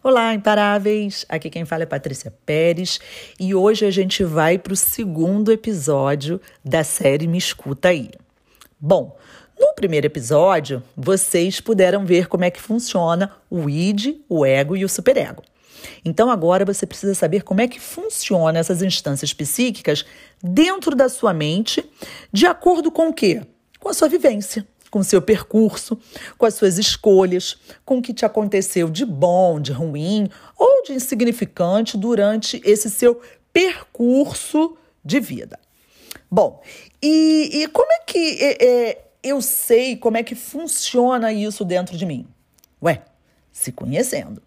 Olá, 0.00 0.32
imparáveis! 0.32 1.26
Aqui 1.28 1.50
quem 1.50 1.64
fala 1.64 1.82
é 1.82 1.86
Patrícia 1.86 2.32
Pérez 2.46 3.00
e 3.38 3.52
hoje 3.52 3.84
a 3.84 3.90
gente 3.90 4.22
vai 4.22 4.56
para 4.56 4.72
o 4.72 4.76
segundo 4.76 5.50
episódio 5.50 6.40
da 6.64 6.84
série 6.84 7.26
Me 7.26 7.36
Escuta 7.36 7.88
Aí. 7.88 8.08
Bom, 8.78 9.18
no 9.58 9.74
primeiro 9.74 10.06
episódio, 10.06 10.84
vocês 10.96 11.60
puderam 11.60 12.06
ver 12.06 12.28
como 12.28 12.44
é 12.44 12.50
que 12.50 12.60
funciona 12.60 13.32
o 13.50 13.68
id, 13.68 14.20
o 14.28 14.46
ego 14.46 14.76
e 14.76 14.84
o 14.84 14.88
superego. 14.88 15.42
Então 16.04 16.30
agora 16.30 16.64
você 16.64 16.86
precisa 16.86 17.12
saber 17.12 17.42
como 17.42 17.60
é 17.60 17.66
que 17.66 17.80
funcionam 17.80 18.60
essas 18.60 18.82
instâncias 18.82 19.34
psíquicas 19.34 20.06
dentro 20.40 20.94
da 20.94 21.08
sua 21.08 21.34
mente, 21.34 21.84
de 22.32 22.46
acordo 22.46 22.92
com 22.92 23.08
o 23.08 23.12
quê? 23.12 23.42
Com 23.80 23.88
a 23.88 23.94
sua 23.94 24.08
vivência 24.08 24.64
com 24.90 25.02
seu 25.02 25.20
percurso, 25.20 25.98
com 26.36 26.46
as 26.46 26.54
suas 26.54 26.78
escolhas, 26.78 27.58
com 27.84 27.98
o 27.98 28.02
que 28.02 28.14
te 28.14 28.24
aconteceu 28.24 28.88
de 28.88 29.04
bom, 29.04 29.60
de 29.60 29.72
ruim 29.72 30.28
ou 30.56 30.82
de 30.82 30.92
insignificante 30.92 31.96
durante 31.96 32.60
esse 32.64 32.90
seu 32.90 33.20
percurso 33.52 34.76
de 35.04 35.20
vida. 35.20 35.58
Bom, 36.30 36.62
e, 37.02 37.62
e 37.62 37.68
como 37.68 37.90
é 37.92 38.00
que 38.06 38.38
é, 38.40 38.64
é, 38.64 39.04
eu 39.22 39.40
sei 39.40 39.96
como 39.96 40.16
é 40.16 40.22
que 40.22 40.34
funciona 40.34 41.32
isso 41.32 41.64
dentro 41.64 41.96
de 41.96 42.04
mim? 42.04 42.26
Ué, 42.82 43.02
se 43.50 43.72
conhecendo. 43.72 44.42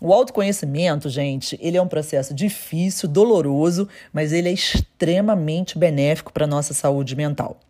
O 0.00 0.12
autoconhecimento, 0.12 1.08
gente, 1.08 1.56
ele 1.62 1.76
é 1.76 1.82
um 1.82 1.86
processo 1.86 2.34
difícil, 2.34 3.08
doloroso, 3.08 3.88
mas 4.12 4.32
ele 4.32 4.48
é 4.48 4.52
extremamente 4.52 5.78
benéfico 5.78 6.32
para 6.32 6.44
a 6.44 6.48
nossa 6.48 6.74
saúde 6.74 7.14
mental. 7.14 7.60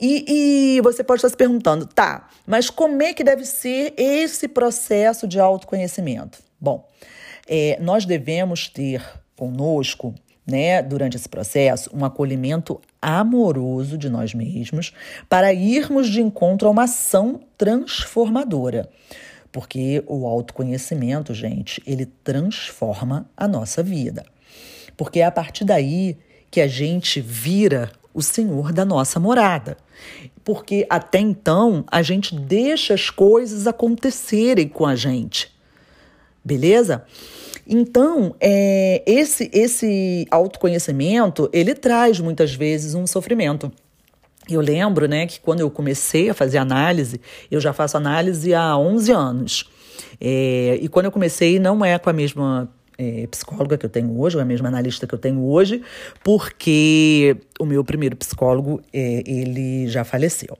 E, 0.00 0.76
e, 0.76 0.80
você 0.80 1.04
pode 1.04 1.18
estar 1.18 1.28
se 1.28 1.36
perguntando, 1.36 1.86
tá, 1.86 2.28
mas 2.46 2.68
como 2.68 3.00
é 3.02 3.14
que 3.14 3.22
deve 3.22 3.44
ser 3.44 3.94
esse 3.96 4.48
processo 4.48 5.26
de 5.26 5.38
autoconhecimento? 5.38 6.38
Bom, 6.60 6.88
é, 7.48 7.78
nós 7.80 8.04
devemos 8.04 8.68
ter 8.68 9.02
conosco, 9.36 10.14
né, 10.46 10.82
durante 10.82 11.16
esse 11.16 11.28
processo, 11.28 11.90
um 11.94 12.04
acolhimento 12.04 12.80
amoroso 13.00 13.96
de 13.96 14.08
nós 14.08 14.34
mesmos 14.34 14.92
para 15.28 15.52
irmos 15.52 16.08
de 16.08 16.20
encontro 16.20 16.68
a 16.68 16.70
uma 16.70 16.84
ação 16.84 17.40
transformadora. 17.56 18.88
Porque 19.52 20.02
o 20.06 20.26
autoconhecimento, 20.26 21.32
gente, 21.32 21.80
ele 21.86 22.06
transforma 22.06 23.30
a 23.36 23.46
nossa 23.46 23.82
vida. 23.82 24.24
Porque 24.96 25.20
é 25.20 25.24
a 25.24 25.30
partir 25.30 25.64
daí 25.64 26.18
que 26.50 26.60
a 26.60 26.66
gente 26.66 27.20
vira 27.20 27.90
o 28.14 28.22
Senhor 28.22 28.72
da 28.72 28.84
nossa 28.84 29.18
morada. 29.18 29.76
Porque 30.44 30.86
até 30.88 31.18
então 31.18 31.84
a 31.90 32.00
gente 32.00 32.34
deixa 32.34 32.94
as 32.94 33.10
coisas 33.10 33.66
acontecerem 33.66 34.68
com 34.68 34.86
a 34.86 34.94
gente. 34.94 35.52
Beleza? 36.44 37.04
Então, 37.66 38.36
é, 38.38 39.02
esse, 39.06 39.50
esse 39.52 40.26
autoconhecimento, 40.30 41.48
ele 41.52 41.74
traz 41.74 42.20
muitas 42.20 42.54
vezes 42.54 42.94
um 42.94 43.06
sofrimento. 43.06 43.72
Eu 44.48 44.60
lembro, 44.60 45.08
né, 45.08 45.26
que 45.26 45.40
quando 45.40 45.60
eu 45.60 45.70
comecei 45.70 46.28
a 46.28 46.34
fazer 46.34 46.58
análise, 46.58 47.20
eu 47.50 47.60
já 47.60 47.72
faço 47.72 47.96
análise 47.96 48.52
há 48.54 48.76
11 48.76 49.12
anos. 49.12 49.70
É, 50.20 50.78
e 50.80 50.88
quando 50.88 51.06
eu 51.06 51.12
comecei, 51.12 51.58
não 51.58 51.82
é 51.82 51.98
com 51.98 52.10
a 52.10 52.12
mesma 52.12 52.70
é, 52.98 53.26
psicóloga 53.26 53.76
que 53.76 53.86
eu 53.86 53.90
tenho 53.90 54.18
hoje, 54.20 54.36
ou 54.36 54.42
a 54.42 54.44
mesma 54.44 54.68
analista 54.68 55.06
que 55.06 55.14
eu 55.14 55.18
tenho 55.18 55.44
hoje, 55.44 55.82
porque 56.22 57.36
o 57.58 57.64
meu 57.64 57.84
primeiro 57.84 58.16
psicólogo, 58.16 58.80
é, 58.92 59.22
ele 59.26 59.88
já 59.88 60.04
faleceu. 60.04 60.56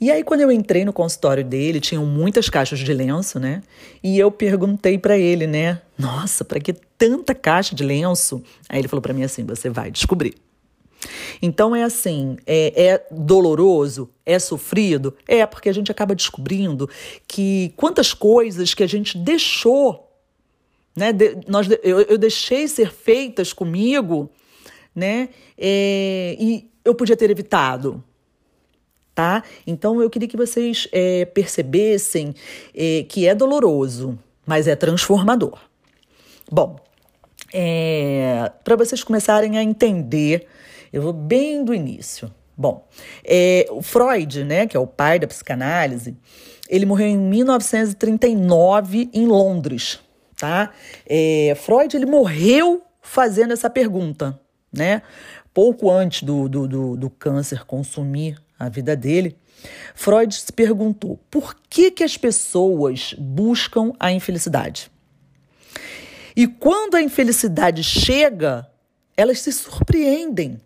E 0.00 0.10
aí, 0.10 0.22
quando 0.22 0.42
eu 0.42 0.52
entrei 0.52 0.84
no 0.84 0.92
consultório 0.92 1.44
dele, 1.44 1.80
tinham 1.80 2.04
muitas 2.04 2.48
caixas 2.48 2.78
de 2.78 2.92
lenço, 2.92 3.40
né? 3.40 3.62
E 4.02 4.18
eu 4.18 4.30
perguntei 4.30 4.98
para 4.98 5.16
ele, 5.16 5.46
né? 5.46 5.80
Nossa, 5.98 6.44
para 6.44 6.60
que 6.60 6.72
tanta 6.72 7.34
caixa 7.34 7.74
de 7.74 7.82
lenço? 7.82 8.42
Aí 8.68 8.80
ele 8.80 8.88
falou 8.88 9.00
para 9.00 9.14
mim 9.14 9.22
assim: 9.22 9.44
você 9.44 9.70
vai 9.70 9.90
descobrir. 9.90 10.34
Então 11.40 11.74
é 11.74 11.82
assim, 11.82 12.36
é, 12.46 12.86
é, 12.86 13.06
doloroso, 13.10 14.10
é 14.24 14.38
sofrido, 14.38 15.14
é 15.26 15.44
porque 15.46 15.68
a 15.68 15.72
gente 15.72 15.90
acaba 15.90 16.14
descobrindo 16.14 16.88
que 17.28 17.72
quantas 17.76 18.12
coisas 18.12 18.74
que 18.74 18.82
a 18.82 18.86
gente 18.86 19.16
deixou 19.16 20.05
né? 20.96 21.12
De, 21.12 21.36
nós, 21.46 21.68
eu, 21.82 22.00
eu 22.00 22.16
deixei 22.16 22.66
ser 22.66 22.90
feitas 22.90 23.52
comigo, 23.52 24.30
né? 24.94 25.28
É, 25.58 26.34
e 26.40 26.70
eu 26.82 26.94
podia 26.94 27.16
ter 27.16 27.30
evitado, 27.30 28.02
tá? 29.14 29.44
Então 29.66 30.00
eu 30.00 30.08
queria 30.08 30.26
que 30.26 30.36
vocês 30.36 30.88
é, 30.90 31.26
percebessem 31.26 32.34
é, 32.74 33.04
que 33.06 33.28
é 33.28 33.34
doloroso, 33.34 34.18
mas 34.46 34.66
é 34.66 34.74
transformador. 34.74 35.58
Bom, 36.50 36.76
é, 37.52 38.50
para 38.64 38.76
vocês 38.76 39.04
começarem 39.04 39.58
a 39.58 39.62
entender, 39.62 40.46
eu 40.90 41.02
vou 41.02 41.12
bem 41.12 41.62
do 41.62 41.74
início. 41.74 42.32
Bom, 42.56 42.88
é, 43.22 43.66
o 43.70 43.82
Freud, 43.82 44.44
né, 44.44 44.66
que 44.66 44.74
é 44.74 44.80
o 44.80 44.86
pai 44.86 45.18
da 45.18 45.26
psicanálise, 45.26 46.16
ele 46.70 46.86
morreu 46.86 47.06
em 47.06 47.18
1939 47.18 49.10
em 49.12 49.26
Londres 49.26 50.00
tá? 50.36 50.70
É, 51.06 51.56
Freud 51.56 51.96
ele 51.96 52.06
morreu 52.06 52.84
fazendo 53.00 53.52
essa 53.52 53.70
pergunta, 53.70 54.38
né? 54.72 55.02
Pouco 55.54 55.90
antes 55.90 56.22
do, 56.22 56.48
do, 56.48 56.68
do, 56.68 56.96
do 56.96 57.10
câncer 57.10 57.64
consumir 57.64 58.38
a 58.58 58.68
vida 58.68 58.94
dele, 58.94 59.36
Freud 59.94 60.34
se 60.34 60.52
perguntou 60.52 61.18
por 61.30 61.56
que, 61.68 61.90
que 61.90 62.04
as 62.04 62.16
pessoas 62.16 63.14
buscam 63.18 63.92
a 63.98 64.12
infelicidade. 64.12 64.90
E 66.34 66.46
quando 66.46 66.96
a 66.96 67.02
infelicidade 67.02 67.82
chega, 67.82 68.70
elas 69.16 69.40
se 69.40 69.52
surpreendem, 69.52 70.60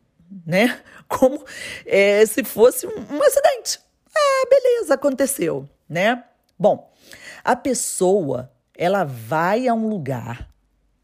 né? 0.45 0.81
Como 1.07 1.45
é, 1.87 2.25
se 2.27 2.43
fosse 2.45 2.87
um, 2.87 2.91
um 2.91 3.23
acidente. 3.23 3.79
Ah, 4.15 4.47
beleza, 4.49 4.95
aconteceu, 4.95 5.69
né? 5.89 6.25
Bom, 6.59 6.93
a 7.45 7.55
pessoa 7.57 8.51
ela 8.81 9.05
vai 9.05 9.69
a 9.69 9.75
um 9.75 9.91
lugar 9.91 10.49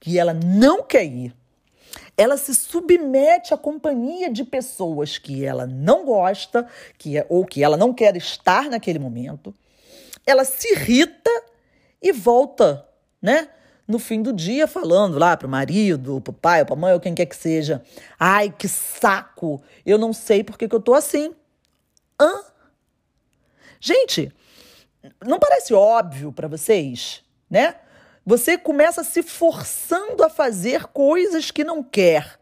que 0.01 0.19
ela 0.19 0.33
não 0.33 0.83
quer 0.83 1.05
ir, 1.05 1.37
ela 2.17 2.39
se 2.39 2.55
submete 2.55 3.53
à 3.53 3.59
companhia 3.59 4.31
de 4.31 4.45
pessoas 4.45 5.19
que 5.19 5.45
ela 5.45 5.67
não 5.67 6.07
gosta, 6.07 6.67
que 6.97 7.19
é, 7.19 7.27
ou 7.29 7.45
que 7.45 7.63
ela 7.63 7.77
não 7.77 7.93
quer 7.93 8.17
estar 8.17 8.71
naquele 8.71 8.99
momento. 8.99 9.55
Ela 10.25 10.43
se 10.43 10.73
irrita 10.73 11.31
e 12.01 12.13
volta, 12.13 12.89
né? 13.21 13.51
No 13.87 13.99
fim 13.99 14.23
do 14.23 14.33
dia, 14.33 14.67
falando 14.67 15.19
lá 15.19 15.37
pro 15.37 15.47
marido, 15.47 16.19
pro 16.23 16.33
pai, 16.33 16.65
pra 16.65 16.75
mãe, 16.75 16.95
ou 16.95 17.01
quem 17.01 17.15
quer 17.15 17.27
que 17.27 17.37
seja. 17.37 17.83
Ai, 18.19 18.51
que 18.51 18.69
saco! 18.69 19.63
Eu 19.85 19.99
não 19.99 20.15
sei 20.15 20.43
por 20.43 20.57
que, 20.57 20.67
que 20.67 20.75
eu 20.75 20.81
tô 20.81 20.95
assim. 20.95 21.35
Hã? 22.19 22.43
Gente, 23.79 24.33
não 25.25 25.39
parece 25.39 25.75
óbvio 25.75 26.33
para 26.33 26.49
vocês 26.49 27.26
né? 27.51 27.77
Você 28.25 28.59
começa 28.59 29.05
se 29.05 29.23
forçando 29.23 30.25
a 30.25 30.29
fazer 30.29 30.87
coisas 30.87 31.51
que 31.51 31.63
não 31.63 31.83
quer. 31.83 32.41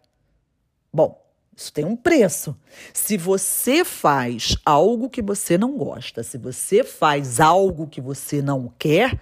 Bom, 0.93 1.23
isso 1.57 1.73
tem 1.73 1.85
um 1.85 1.95
preço. 1.95 2.57
Se 2.93 3.17
você 3.17 3.85
faz 3.85 4.57
algo 4.65 5.11
que 5.11 5.23
você 5.23 5.59
não 5.59 5.77
gosta, 5.77 6.23
se 6.23 6.39
você 6.39 6.83
faz 6.83 7.39
algo 7.39 7.87
que 7.87 8.01
você 8.01 8.41
não 8.41 8.73
quer, 8.79 9.21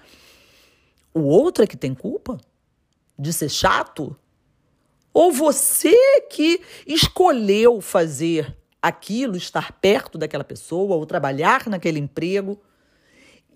o 1.12 1.22
outro 1.22 1.64
é 1.64 1.66
que 1.66 1.76
tem 1.76 1.94
culpa 1.94 2.38
de 3.18 3.32
ser 3.32 3.50
chato? 3.50 4.16
Ou 5.12 5.30
você 5.30 5.94
que 6.30 6.60
escolheu 6.86 7.80
fazer 7.80 8.56
aquilo, 8.80 9.36
estar 9.36 9.72
perto 9.72 10.16
daquela 10.16 10.44
pessoa 10.44 10.96
ou 10.96 11.04
trabalhar 11.04 11.68
naquele 11.68 11.98
emprego? 11.98 12.58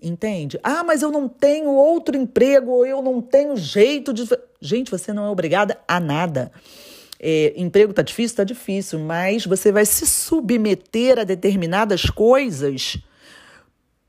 Entende? 0.01 0.59
Ah, 0.63 0.83
mas 0.83 1.01
eu 1.01 1.11
não 1.11 1.27
tenho 1.27 1.69
outro 1.69 2.15
emprego, 2.15 2.71
ou 2.71 2.85
eu 2.85 3.01
não 3.01 3.21
tenho 3.21 3.55
jeito 3.55 4.13
de. 4.13 4.27
Gente, 4.61 4.91
você 4.91 5.11
não 5.11 5.25
é 5.25 5.29
obrigada 5.29 5.79
a 5.87 5.99
nada. 5.99 6.51
É, 7.19 7.53
emprego 7.57 7.93
tá 7.93 8.01
difícil? 8.01 8.37
Tá 8.37 8.43
difícil, 8.43 8.99
mas 8.99 9.45
você 9.45 9.71
vai 9.71 9.85
se 9.85 10.05
submeter 10.05 11.19
a 11.19 11.23
determinadas 11.23 12.09
coisas. 12.09 12.97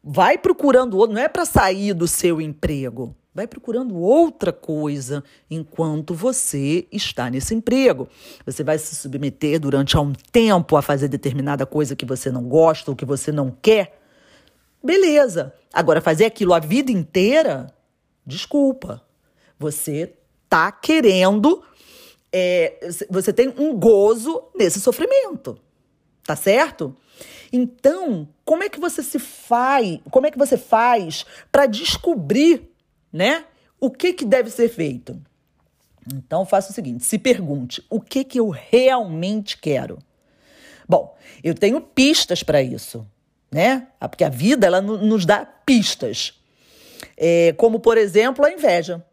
Vai 0.04 0.38
procurando 0.38 0.96
outro, 0.96 1.14
não 1.14 1.22
é 1.22 1.28
para 1.28 1.44
sair 1.44 1.94
do 1.94 2.06
seu 2.06 2.40
emprego. 2.40 3.14
Vai 3.34 3.46
procurando 3.46 3.96
outra 3.96 4.52
coisa 4.52 5.22
enquanto 5.50 6.12
você 6.12 6.86
está 6.90 7.30
nesse 7.30 7.54
emprego. 7.54 8.08
Você 8.44 8.64
vai 8.64 8.78
se 8.78 8.96
submeter 8.96 9.60
durante 9.60 9.96
um 9.96 10.12
tempo 10.32 10.76
a 10.76 10.82
fazer 10.82 11.08
determinada 11.08 11.64
coisa 11.64 11.94
que 11.94 12.04
você 12.04 12.32
não 12.32 12.42
gosta 12.42 12.90
ou 12.90 12.96
que 12.96 13.04
você 13.04 13.30
não 13.30 13.50
quer 13.62 13.97
Beleza. 14.82 15.54
Agora, 15.72 16.00
fazer 16.00 16.24
aquilo 16.24 16.54
a 16.54 16.58
vida 16.58 16.90
inteira, 16.90 17.72
desculpa. 18.26 19.02
Você 19.58 20.14
tá 20.48 20.70
querendo. 20.72 21.62
É, 22.32 22.78
você 23.10 23.32
tem 23.32 23.54
um 23.58 23.76
gozo 23.76 24.44
nesse 24.54 24.80
sofrimento. 24.80 25.58
Tá 26.24 26.36
certo? 26.36 26.94
Então, 27.52 28.28
como 28.44 28.62
é 28.62 28.68
que 28.68 28.78
você 28.78 29.02
se 29.02 29.18
faz? 29.18 29.98
Como 30.10 30.26
é 30.26 30.30
que 30.30 30.38
você 30.38 30.56
faz 30.58 31.24
para 31.50 31.66
descobrir, 31.66 32.70
né? 33.12 33.44
o 33.80 33.90
que, 33.90 34.12
que 34.12 34.24
deve 34.24 34.50
ser 34.50 34.68
feito? 34.68 35.20
Então 36.12 36.44
faça 36.44 36.70
o 36.70 36.74
seguinte: 36.74 37.04
se 37.04 37.18
pergunte 37.18 37.84
o 37.88 38.00
que, 38.00 38.24
que 38.24 38.40
eu 38.40 38.48
realmente 38.48 39.58
quero. 39.58 39.98
Bom, 40.88 41.16
eu 41.44 41.54
tenho 41.54 41.80
pistas 41.80 42.42
para 42.42 42.62
isso, 42.62 43.06
né? 43.50 43.88
Ah, 44.00 44.08
porque 44.08 44.24
a 44.24 44.28
vida 44.28 44.66
ela 44.66 44.80
nos 44.80 45.24
dá 45.24 45.44
pistas. 45.44 46.34
É, 47.16 47.52
como, 47.56 47.80
por 47.80 47.96
exemplo, 47.96 48.44
a 48.44 48.50
inveja. 48.50 49.04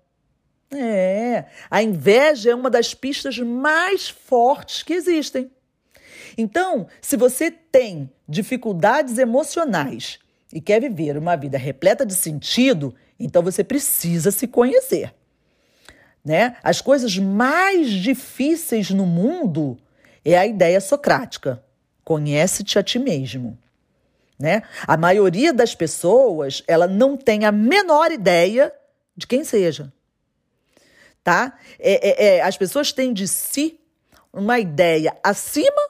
É, 0.71 1.45
a 1.69 1.81
inveja 1.81 2.51
é 2.51 2.55
uma 2.55 2.69
das 2.69 2.93
pistas 2.93 3.37
mais 3.37 4.09
fortes 4.09 4.83
que 4.83 4.93
existem. 4.93 5.49
Então, 6.37 6.87
se 7.01 7.15
você 7.15 7.49
tem 7.49 8.09
dificuldades 8.27 9.17
emocionais 9.17 10.19
e 10.51 10.59
quer 10.59 10.81
viver 10.81 11.17
uma 11.17 11.35
vida 11.35 11.57
repleta 11.57 12.05
de 12.05 12.13
sentido, 12.13 12.93
então 13.19 13.41
você 13.41 13.63
precisa 13.63 14.31
se 14.31 14.47
conhecer. 14.47 15.13
Né? 16.23 16.57
As 16.63 16.81
coisas 16.81 17.17
mais 17.17 17.89
difíceis 17.89 18.89
no 18.89 19.05
mundo 19.05 19.77
é 20.23 20.37
a 20.37 20.45
ideia 20.45 20.81
socrática. 20.81 21.63
Conhece-te 22.03 22.79
a 22.79 22.83
ti 22.83 22.99
mesmo. 22.99 23.57
Né? 24.37 24.63
A 24.85 24.97
maioria 24.97 25.53
das 25.53 25.73
pessoas, 25.73 26.63
ela 26.67 26.87
não 26.87 27.15
tem 27.15 27.45
a 27.45 27.51
menor 27.51 28.11
ideia 28.11 28.73
de 29.15 29.25
quem 29.25 29.43
seja. 29.43 29.91
Tá? 31.23 31.57
É, 31.79 32.09
é, 32.09 32.37
é, 32.37 32.41
as 32.41 32.57
pessoas 32.57 32.91
têm 32.91 33.13
de 33.13 33.27
si 33.27 33.79
uma 34.31 34.59
ideia 34.59 35.17
acima 35.23 35.81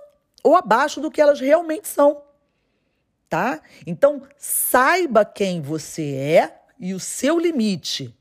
ou 0.44 0.56
abaixo 0.56 1.01
do 1.01 1.09
que 1.09 1.19
elas 1.19 1.39
realmente 1.39 1.88
são. 1.88 2.21
Tá? 3.27 3.59
Então, 3.86 4.21
saiba 4.38 5.25
quem 5.25 5.62
você 5.62 6.13
é 6.13 6.62
e 6.80 6.94
o 6.94 7.00
seu 7.00 7.39
limite. 7.39 8.15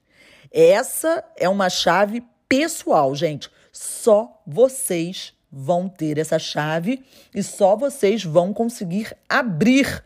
Essa 0.50 1.22
é 1.36 1.48
uma 1.48 1.68
chave 1.68 2.24
pessoal, 2.48 3.14
gente. 3.14 3.50
Só 3.70 4.40
vocês 4.46 5.34
vão 5.52 5.88
ter 5.88 6.18
essa 6.18 6.38
chave 6.38 7.04
e 7.34 7.42
só 7.42 7.76
vocês 7.76 8.24
vão 8.24 8.52
conseguir 8.52 9.16
abrir 9.28 10.02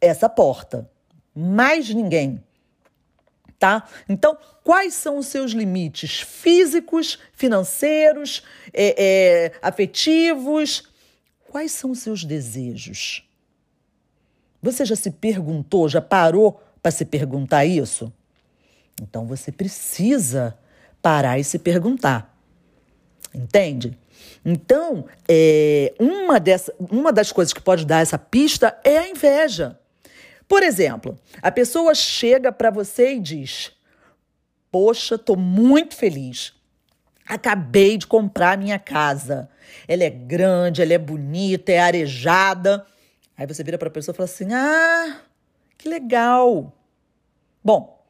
essa 0.00 0.28
porta. 0.28 0.90
Mais 1.34 1.88
ninguém. 1.92 2.42
Tá? 3.58 3.88
Então, 4.08 4.36
quais 4.62 4.94
são 4.94 5.18
os 5.18 5.26
seus 5.28 5.52
limites 5.52 6.20
físicos, 6.20 7.18
financeiros, 7.32 8.42
é, 8.72 8.94
é, 8.98 9.52
afetivos? 9.62 10.84
Quais 11.48 11.72
são 11.72 11.90
os 11.90 12.00
seus 12.00 12.22
desejos? 12.22 13.26
Você 14.62 14.84
já 14.84 14.96
se 14.96 15.10
perguntou, 15.10 15.88
já 15.88 16.02
parou 16.02 16.60
para 16.82 16.90
se 16.90 17.04
perguntar 17.04 17.64
isso? 17.64 18.12
Então 19.00 19.26
você 19.26 19.52
precisa 19.52 20.58
parar 21.00 21.38
e 21.38 21.44
se 21.44 21.58
perguntar. 21.58 22.36
Entende? 23.34 23.96
Então, 24.44 25.06
é, 25.28 25.94
uma, 25.98 26.40
dessa, 26.40 26.74
uma 26.78 27.12
das 27.12 27.32
coisas 27.32 27.52
que 27.52 27.60
pode 27.60 27.84
dar 27.84 28.00
essa 28.00 28.18
pista 28.18 28.78
é 28.82 28.98
a 28.98 29.08
inveja. 29.08 29.78
Por 30.48 30.62
exemplo, 30.62 31.18
a 31.42 31.50
pessoa 31.50 31.94
chega 31.94 32.52
para 32.52 32.70
você 32.70 33.14
e 33.14 33.20
diz: 33.20 33.72
Poxa, 34.70 35.18
tô 35.18 35.36
muito 35.36 35.94
feliz. 35.96 36.54
Acabei 37.26 37.96
de 37.96 38.06
comprar 38.06 38.56
minha 38.56 38.78
casa. 38.78 39.48
Ela 39.88 40.04
é 40.04 40.10
grande, 40.10 40.80
ela 40.80 40.92
é 40.92 40.98
bonita, 40.98 41.72
é 41.72 41.80
arejada. 41.80 42.86
Aí 43.36 43.46
você 43.46 43.64
vira 43.64 43.76
para 43.76 43.88
a 43.88 43.90
pessoa 43.90 44.12
e 44.12 44.16
fala 44.16 44.28
assim: 44.28 44.52
Ah, 44.52 45.20
que 45.76 45.88
legal. 45.88 46.72
Bom, 47.62 48.06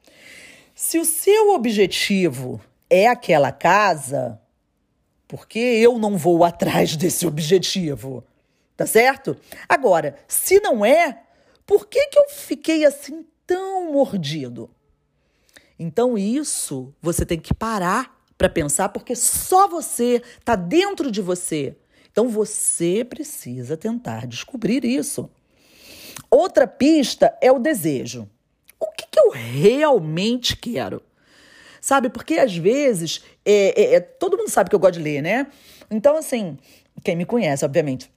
se 0.75 0.99
o 0.99 1.05
seu 1.05 1.55
objetivo 1.55 2.61
é 2.91 3.07
aquela 3.07 3.51
casa, 3.51 4.39
por 5.27 5.49
que 5.49 5.59
eu 5.59 5.99
não 5.99 6.19
vou 6.19 6.45
atrás 6.45 6.95
desse 6.97 7.27
objetivo? 7.27 8.23
Tá 8.77 8.87
certo? 8.87 9.37
Agora, 9.67 10.17
se 10.29 10.61
não 10.61 10.85
é, 10.85 11.23
por 11.67 11.89
que, 11.89 12.07
que 12.09 12.19
eu 12.19 12.29
fiquei 12.29 12.85
assim 12.85 13.27
tão 13.47 13.93
mordido? 13.93 14.71
Então, 15.79 16.17
isso 16.17 16.95
você 17.03 17.27
tem 17.27 17.39
que 17.39 17.53
parar 17.53 18.17
para 18.39 18.49
pensar, 18.49 18.89
porque 18.91 19.15
só 19.17 19.69
você 19.69 20.23
está 20.39 20.55
dentro 20.55 21.11
de 21.11 21.21
você. 21.21 21.77
Então, 22.11 22.29
você 22.29 23.05
precisa 23.05 23.77
tentar 23.77 24.27
descobrir 24.27 24.85
isso. 24.85 25.29
Outra 26.31 26.67
pista 26.67 27.37
é 27.43 27.53
o 27.53 27.59
desejo. 27.59 28.29
O 28.79 28.87
que, 28.87 29.07
que 29.11 29.19
eu 29.19 29.31
realmente 29.31 30.57
quero? 30.57 31.03
Sabe, 31.81 32.09
porque 32.09 32.35
às 32.35 32.57
vezes, 32.57 33.23
é, 33.45 33.81
é, 33.81 33.95
é, 33.95 34.01
todo 34.01 34.37
mundo 34.37 34.51
sabe 34.51 34.71
que 34.71 34.75
eu 34.75 34.81
gosto 34.81 34.95
de 34.95 35.03
ler, 35.03 35.23
né? 35.23 35.47
Então, 35.91 36.17
assim, 36.17 36.59
quem 37.05 37.15
me 37.15 37.25
conhece, 37.25 37.65
obviamente. 37.65 38.11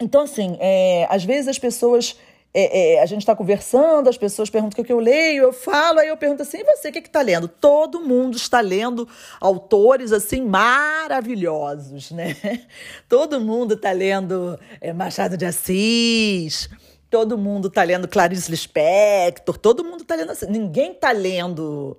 Então, 0.00 0.22
assim, 0.22 0.56
é, 0.60 1.06
às 1.10 1.24
vezes 1.24 1.48
as 1.48 1.58
pessoas 1.58 2.16
é, 2.54 2.94
é, 2.94 3.02
a 3.02 3.06
gente 3.06 3.20
está 3.20 3.34
conversando, 3.34 4.10
as 4.10 4.18
pessoas 4.18 4.50
perguntam 4.50 4.74
o 4.74 4.76
que, 4.76 4.86
que 4.86 4.92
eu 4.92 4.98
leio, 4.98 5.44
eu 5.44 5.52
falo, 5.52 6.00
aí 6.00 6.08
eu 6.08 6.16
pergunto 6.18 6.42
assim, 6.42 6.58
e 6.58 6.64
você, 6.64 6.90
o 6.90 6.92
que 6.92 6.98
está 6.98 7.22
lendo? 7.22 7.48
Todo 7.48 8.00
mundo 8.00 8.36
está 8.36 8.60
lendo 8.60 9.08
autores, 9.40 10.12
assim, 10.12 10.42
maravilhosos, 10.42 12.10
né? 12.10 12.36
Todo 13.08 13.40
mundo 13.40 13.74
está 13.74 13.92
lendo 13.92 14.58
é, 14.80 14.92
Machado 14.92 15.36
de 15.36 15.46
Assis, 15.46 16.68
todo 17.08 17.36
mundo 17.36 17.68
está 17.68 17.82
lendo 17.82 18.08
Clarice 18.08 18.50
Lispector, 18.50 19.58
todo 19.58 19.84
mundo 19.84 20.00
está 20.00 20.14
lendo 20.14 20.32
assim, 20.32 20.46
ninguém 20.46 20.92
está 20.92 21.12
lendo 21.12 21.98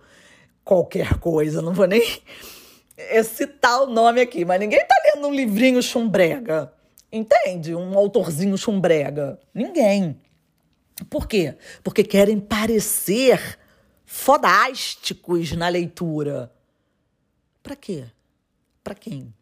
qualquer 0.65 1.19
coisa, 1.19 1.61
não 1.61 1.71
vou 1.71 1.85
nem 1.85 2.01
é, 2.97 3.21
citar 3.21 3.83
o 3.83 3.85
nome 3.85 4.21
aqui, 4.21 4.43
mas 4.43 4.59
ninguém 4.59 4.79
está 4.79 4.95
lendo 5.13 5.27
um 5.27 5.31
livrinho 5.31 5.83
chumbrega, 5.83 6.73
entende? 7.11 7.75
Um 7.75 7.95
autorzinho 7.95 8.57
chumbrega, 8.57 9.39
ninguém. 9.53 10.19
Por 11.09 11.27
quê? 11.27 11.55
Porque 11.83 12.03
querem 12.03 12.39
parecer 12.39 13.59
fodásticos 14.05 15.51
na 15.53 15.67
leitura. 15.67 16.51
Para 17.61 17.75
quê? 17.75 18.05
Para 18.83 18.93
quem? 18.93 19.33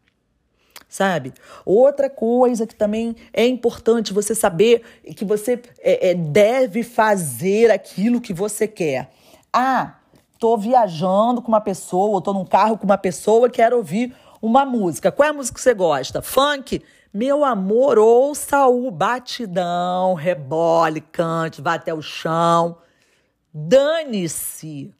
Sabe? 0.88 1.32
Outra 1.64 2.08
coisa 2.08 2.66
que 2.66 2.74
também 2.74 3.16
é 3.32 3.46
importante 3.46 4.12
você 4.12 4.34
saber 4.34 4.82
é 5.04 5.12
que 5.12 5.24
você 5.24 5.60
é, 5.80 6.10
é, 6.10 6.14
deve 6.14 6.82
fazer 6.82 7.70
aquilo 7.70 8.20
que 8.20 8.32
você 8.32 8.68
quer. 8.68 9.10
Ah, 9.52 9.96
tô 10.38 10.56
viajando 10.56 11.40
com 11.40 11.48
uma 11.48 11.60
pessoa, 11.60 12.10
ou 12.10 12.20
tô 12.20 12.32
num 12.32 12.44
carro 12.44 12.76
com 12.76 12.84
uma 12.84 12.98
pessoa, 12.98 13.48
quero 13.48 13.76
ouvir 13.76 14.14
uma 14.40 14.64
música. 14.64 15.12
Qual 15.12 15.26
é 15.26 15.30
a 15.30 15.32
música 15.32 15.54
que 15.54 15.62
você 15.62 15.74
gosta? 15.74 16.20
Funk? 16.20 16.82
Meu 17.14 17.44
amor, 17.44 17.98
ouça 17.98 18.66
o 18.66 18.90
batidão, 18.90 20.14
rebole, 20.14 21.02
cante, 21.02 21.60
vá 21.60 21.74
até 21.74 21.92
o 21.92 22.00
chão. 22.00 22.78
Dane-se 23.52 24.94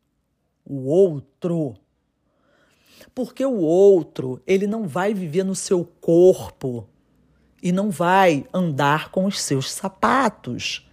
o 0.63 0.89
outro. 0.91 1.75
Porque 3.15 3.47
o 3.47 3.57
outro, 3.61 4.43
ele 4.47 4.67
não 4.67 4.87
vai 4.87 5.15
viver 5.15 5.43
no 5.43 5.55
seu 5.55 5.87
corpo 6.03 6.87
e 7.63 7.73
não 7.73 7.91
vai 7.91 8.47
andar 8.53 9.11
com 9.11 9.25
os 9.25 9.41
seus 9.41 9.71
sapatos. 9.71 10.87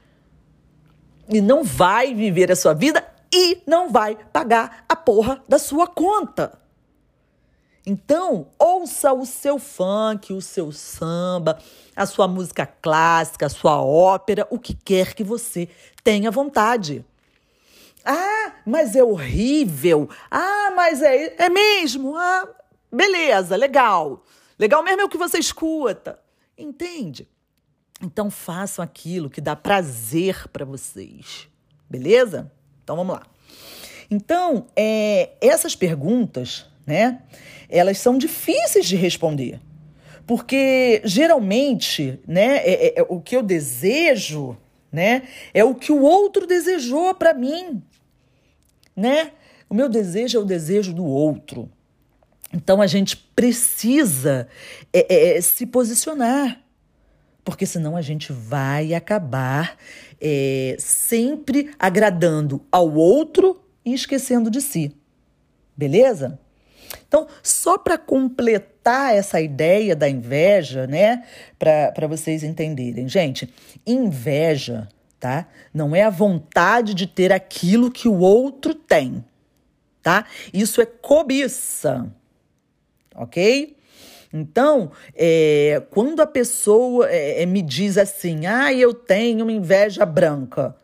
E 1.27 1.41
não 1.41 1.65
vai 1.65 2.13
viver 2.13 2.49
a 2.49 2.55
sua 2.55 2.73
vida 2.73 3.05
e 3.33 3.61
não 3.67 3.91
vai 3.91 4.15
pagar 4.31 4.85
a 4.87 4.95
porra 4.95 5.43
da 5.49 5.59
sua 5.59 5.85
conta. 5.85 6.58
Então, 7.89 8.45
ouça 8.59 9.11
o 9.11 9.25
seu 9.25 9.57
funk, 9.57 10.31
o 10.31 10.43
seu 10.43 10.71
samba, 10.71 11.57
a 11.95 12.05
sua 12.05 12.27
música 12.27 12.63
clássica, 12.63 13.47
a 13.47 13.49
sua 13.49 13.81
ópera, 13.81 14.45
o 14.51 14.59
que 14.59 14.75
quer 14.75 15.15
que 15.15 15.23
você 15.23 15.67
tenha 16.03 16.29
vontade. 16.29 17.03
Ah, 18.05 18.53
mas 18.63 18.95
é 18.95 19.03
horrível. 19.03 20.07
Ah, 20.29 20.71
mas 20.75 21.01
é, 21.01 21.33
é 21.39 21.49
mesmo. 21.49 22.15
Ah, 22.15 22.47
beleza, 22.91 23.55
legal. 23.55 24.23
Legal 24.59 24.83
mesmo 24.83 25.01
é 25.01 25.05
o 25.05 25.09
que 25.09 25.17
você 25.17 25.39
escuta. 25.39 26.19
Entende? 26.55 27.27
Então 28.03 28.29
façam 28.29 28.85
aquilo 28.85 29.31
que 29.31 29.41
dá 29.41 29.55
prazer 29.55 30.47
para 30.49 30.63
vocês. 30.63 31.49
Beleza? 31.89 32.51
Então 32.83 32.95
vamos 32.95 33.15
lá. 33.15 33.23
Então, 34.11 34.67
é, 34.75 35.31
essas 35.41 35.75
perguntas, 35.75 36.69
né? 36.89 37.21
elas 37.69 37.99
são 37.99 38.17
difíceis 38.17 38.87
de 38.87 38.95
responder. 38.95 39.59
Porque 40.25 41.01
geralmente, 41.05 42.19
né, 42.27 42.57
é, 42.57 42.87
é, 42.87 42.99
é 42.99 43.05
o 43.07 43.21
que 43.21 43.35
eu 43.35 43.43
desejo, 43.43 44.57
né, 44.91 45.23
é 45.53 45.63
o 45.63 45.75
que 45.75 45.91
o 45.91 46.01
outro 46.01 46.47
desejou 46.47 47.13
para 47.13 47.33
mim, 47.33 47.81
né? 48.95 49.31
O 49.69 49.75
meu 49.75 49.87
desejo 49.87 50.37
é 50.37 50.41
o 50.41 50.45
desejo 50.45 50.93
do 50.93 51.05
outro. 51.05 51.69
Então 52.51 52.81
a 52.81 52.87
gente 52.87 53.15
precisa 53.15 54.47
é, 54.91 55.13
é, 55.13 55.37
é 55.37 55.41
se 55.41 55.67
posicionar, 55.67 56.59
porque 57.43 57.65
senão 57.67 57.95
a 57.95 58.01
gente 58.01 58.33
vai 58.33 58.95
acabar 58.95 59.77
é, 60.19 60.75
sempre 60.79 61.71
agradando 61.77 62.65
ao 62.71 62.91
outro 62.93 63.61
e 63.85 63.93
esquecendo 63.93 64.49
de 64.49 64.59
si. 64.59 64.91
Beleza? 65.77 66.39
Então, 67.07 67.27
só 67.43 67.77
para 67.77 67.97
completar 67.97 69.15
essa 69.15 69.39
ideia 69.41 69.95
da 69.95 70.09
inveja, 70.09 70.87
né, 70.87 71.23
para 71.57 72.07
vocês 72.07 72.43
entenderem, 72.43 73.07
gente, 73.07 73.51
inveja, 73.85 74.87
tá? 75.19 75.47
Não 75.73 75.95
é 75.95 76.03
a 76.03 76.09
vontade 76.09 76.93
de 76.93 77.05
ter 77.05 77.31
aquilo 77.31 77.91
que 77.91 78.07
o 78.07 78.19
outro 78.19 78.73
tem, 78.73 79.23
tá? 80.01 80.25
Isso 80.53 80.81
é 80.81 80.85
cobiça, 80.85 82.11
ok? 83.15 83.75
Então, 84.31 84.91
é, 85.15 85.81
quando 85.89 86.19
a 86.19 86.27
pessoa 86.27 87.09
é, 87.09 87.41
é 87.41 87.45
me 87.45 87.61
diz 87.61 87.97
assim, 87.97 88.45
ah, 88.45 88.71
eu 88.71 88.93
tenho 88.93 89.43
uma 89.43 89.51
inveja 89.51 90.05
branca, 90.05 90.75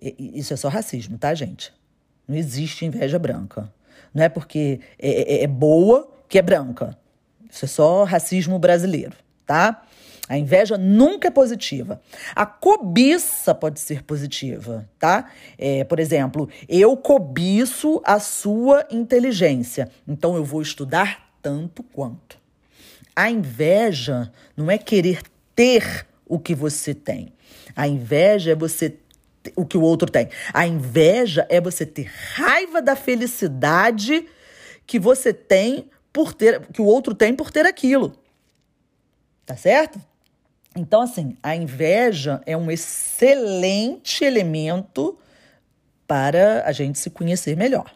isso 0.00 0.52
é 0.52 0.56
só 0.56 0.68
racismo, 0.68 1.16
tá, 1.16 1.32
gente? 1.34 1.72
Não 2.26 2.36
existe 2.36 2.84
inveja 2.84 3.18
branca. 3.18 3.72
Não 4.12 4.24
é 4.24 4.28
porque 4.28 4.80
é, 4.98 5.40
é, 5.40 5.44
é 5.44 5.46
boa 5.46 6.08
que 6.28 6.38
é 6.38 6.42
branca. 6.42 6.96
Isso 7.50 7.64
é 7.64 7.68
só 7.68 8.04
racismo 8.04 8.58
brasileiro, 8.58 9.16
tá? 9.46 9.82
A 10.28 10.38
inveja 10.38 10.78
nunca 10.78 11.28
é 11.28 11.30
positiva. 11.30 12.00
A 12.34 12.46
cobiça 12.46 13.54
pode 13.54 13.78
ser 13.78 14.02
positiva, 14.02 14.88
tá? 14.98 15.30
É, 15.58 15.84
por 15.84 16.00
exemplo, 16.00 16.48
eu 16.66 16.96
cobiço 16.96 18.00
a 18.04 18.18
sua 18.18 18.86
inteligência, 18.90 19.90
então 20.08 20.34
eu 20.34 20.44
vou 20.44 20.62
estudar 20.62 21.28
tanto 21.42 21.82
quanto. 21.82 22.38
A 23.14 23.30
inveja 23.30 24.32
não 24.56 24.70
é 24.70 24.78
querer 24.78 25.20
ter 25.54 26.06
o 26.26 26.38
que 26.38 26.54
você 26.54 26.94
tem. 26.94 27.32
A 27.76 27.86
inveja 27.86 28.52
é 28.52 28.56
você 28.56 28.96
o 29.56 29.64
que 29.64 29.76
o 29.76 29.82
outro 29.82 30.10
tem. 30.10 30.28
A 30.52 30.66
inveja 30.66 31.46
é 31.48 31.60
você 31.60 31.84
ter 31.84 32.10
raiva 32.34 32.80
da 32.80 32.96
felicidade 32.96 34.26
que 34.86 34.98
você 34.98 35.32
tem 35.32 35.90
por 36.12 36.32
ter, 36.32 36.66
que 36.68 36.80
o 36.80 36.84
outro 36.84 37.14
tem 37.14 37.34
por 37.34 37.50
ter 37.50 37.66
aquilo. 37.66 38.16
Tá 39.44 39.56
certo? 39.56 40.00
Então, 40.76 41.02
assim, 41.02 41.36
a 41.42 41.54
inveja 41.54 42.40
é 42.46 42.56
um 42.56 42.70
excelente 42.70 44.24
elemento 44.24 45.18
para 46.06 46.64
a 46.66 46.72
gente 46.72 46.98
se 46.98 47.10
conhecer 47.10 47.56
melhor. 47.56 47.94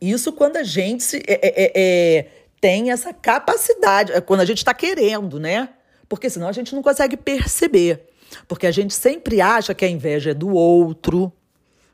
Isso 0.00 0.32
quando 0.32 0.56
a 0.56 0.62
gente 0.62 1.02
se, 1.02 1.18
é, 1.26 1.34
é, 1.34 1.62
é, 1.64 2.18
é 2.18 2.30
tem 2.60 2.90
essa 2.90 3.12
capacidade, 3.12 4.12
é 4.12 4.20
quando 4.20 4.40
a 4.40 4.44
gente 4.44 4.58
está 4.58 4.74
querendo, 4.74 5.38
né? 5.38 5.68
Porque 6.08 6.30
senão 6.30 6.48
a 6.48 6.52
gente 6.52 6.74
não 6.74 6.82
consegue 6.82 7.16
perceber. 7.16 8.07
Porque 8.46 8.66
a 8.66 8.70
gente 8.70 8.94
sempre 8.94 9.40
acha 9.40 9.74
que 9.74 9.84
a 9.84 9.88
inveja 9.88 10.30
é 10.30 10.34
do 10.34 10.50
outro, 10.50 11.32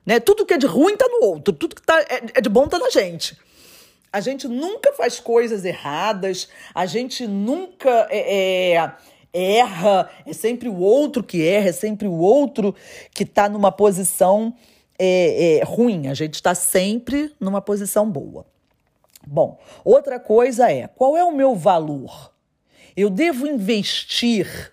né? 0.04 0.20
Tudo 0.20 0.44
que 0.44 0.54
é 0.54 0.58
de 0.58 0.66
ruim 0.66 0.96
tá 0.96 1.06
no 1.08 1.26
outro, 1.26 1.52
tudo 1.52 1.74
que 1.74 1.82
tá, 1.82 2.00
é, 2.02 2.22
é 2.34 2.40
de 2.40 2.48
bom 2.48 2.66
tá 2.66 2.78
na 2.78 2.90
gente. 2.90 3.36
A 4.12 4.20
gente 4.20 4.46
nunca 4.46 4.92
faz 4.92 5.18
coisas 5.18 5.64
erradas, 5.64 6.48
a 6.72 6.86
gente 6.86 7.26
nunca 7.26 8.06
é, 8.10 8.74
é, 8.74 9.56
erra, 9.58 10.08
é 10.24 10.32
sempre 10.32 10.68
o 10.68 10.78
outro 10.78 11.22
que 11.22 11.44
erra, 11.44 11.70
é 11.70 11.72
sempre 11.72 12.06
o 12.06 12.18
outro 12.18 12.74
que 13.12 13.24
está 13.24 13.48
numa 13.48 13.72
posição 13.72 14.54
é, 14.96 15.58
é, 15.58 15.64
ruim. 15.64 16.06
A 16.06 16.14
gente 16.14 16.34
está 16.34 16.54
sempre 16.54 17.34
numa 17.40 17.60
posição 17.60 18.08
boa. 18.08 18.46
Bom, 19.26 19.58
outra 19.84 20.20
coisa 20.20 20.70
é: 20.70 20.86
qual 20.86 21.16
é 21.16 21.24
o 21.24 21.32
meu 21.32 21.56
valor? 21.56 22.32
Eu 22.96 23.10
devo 23.10 23.46
investir 23.46 24.72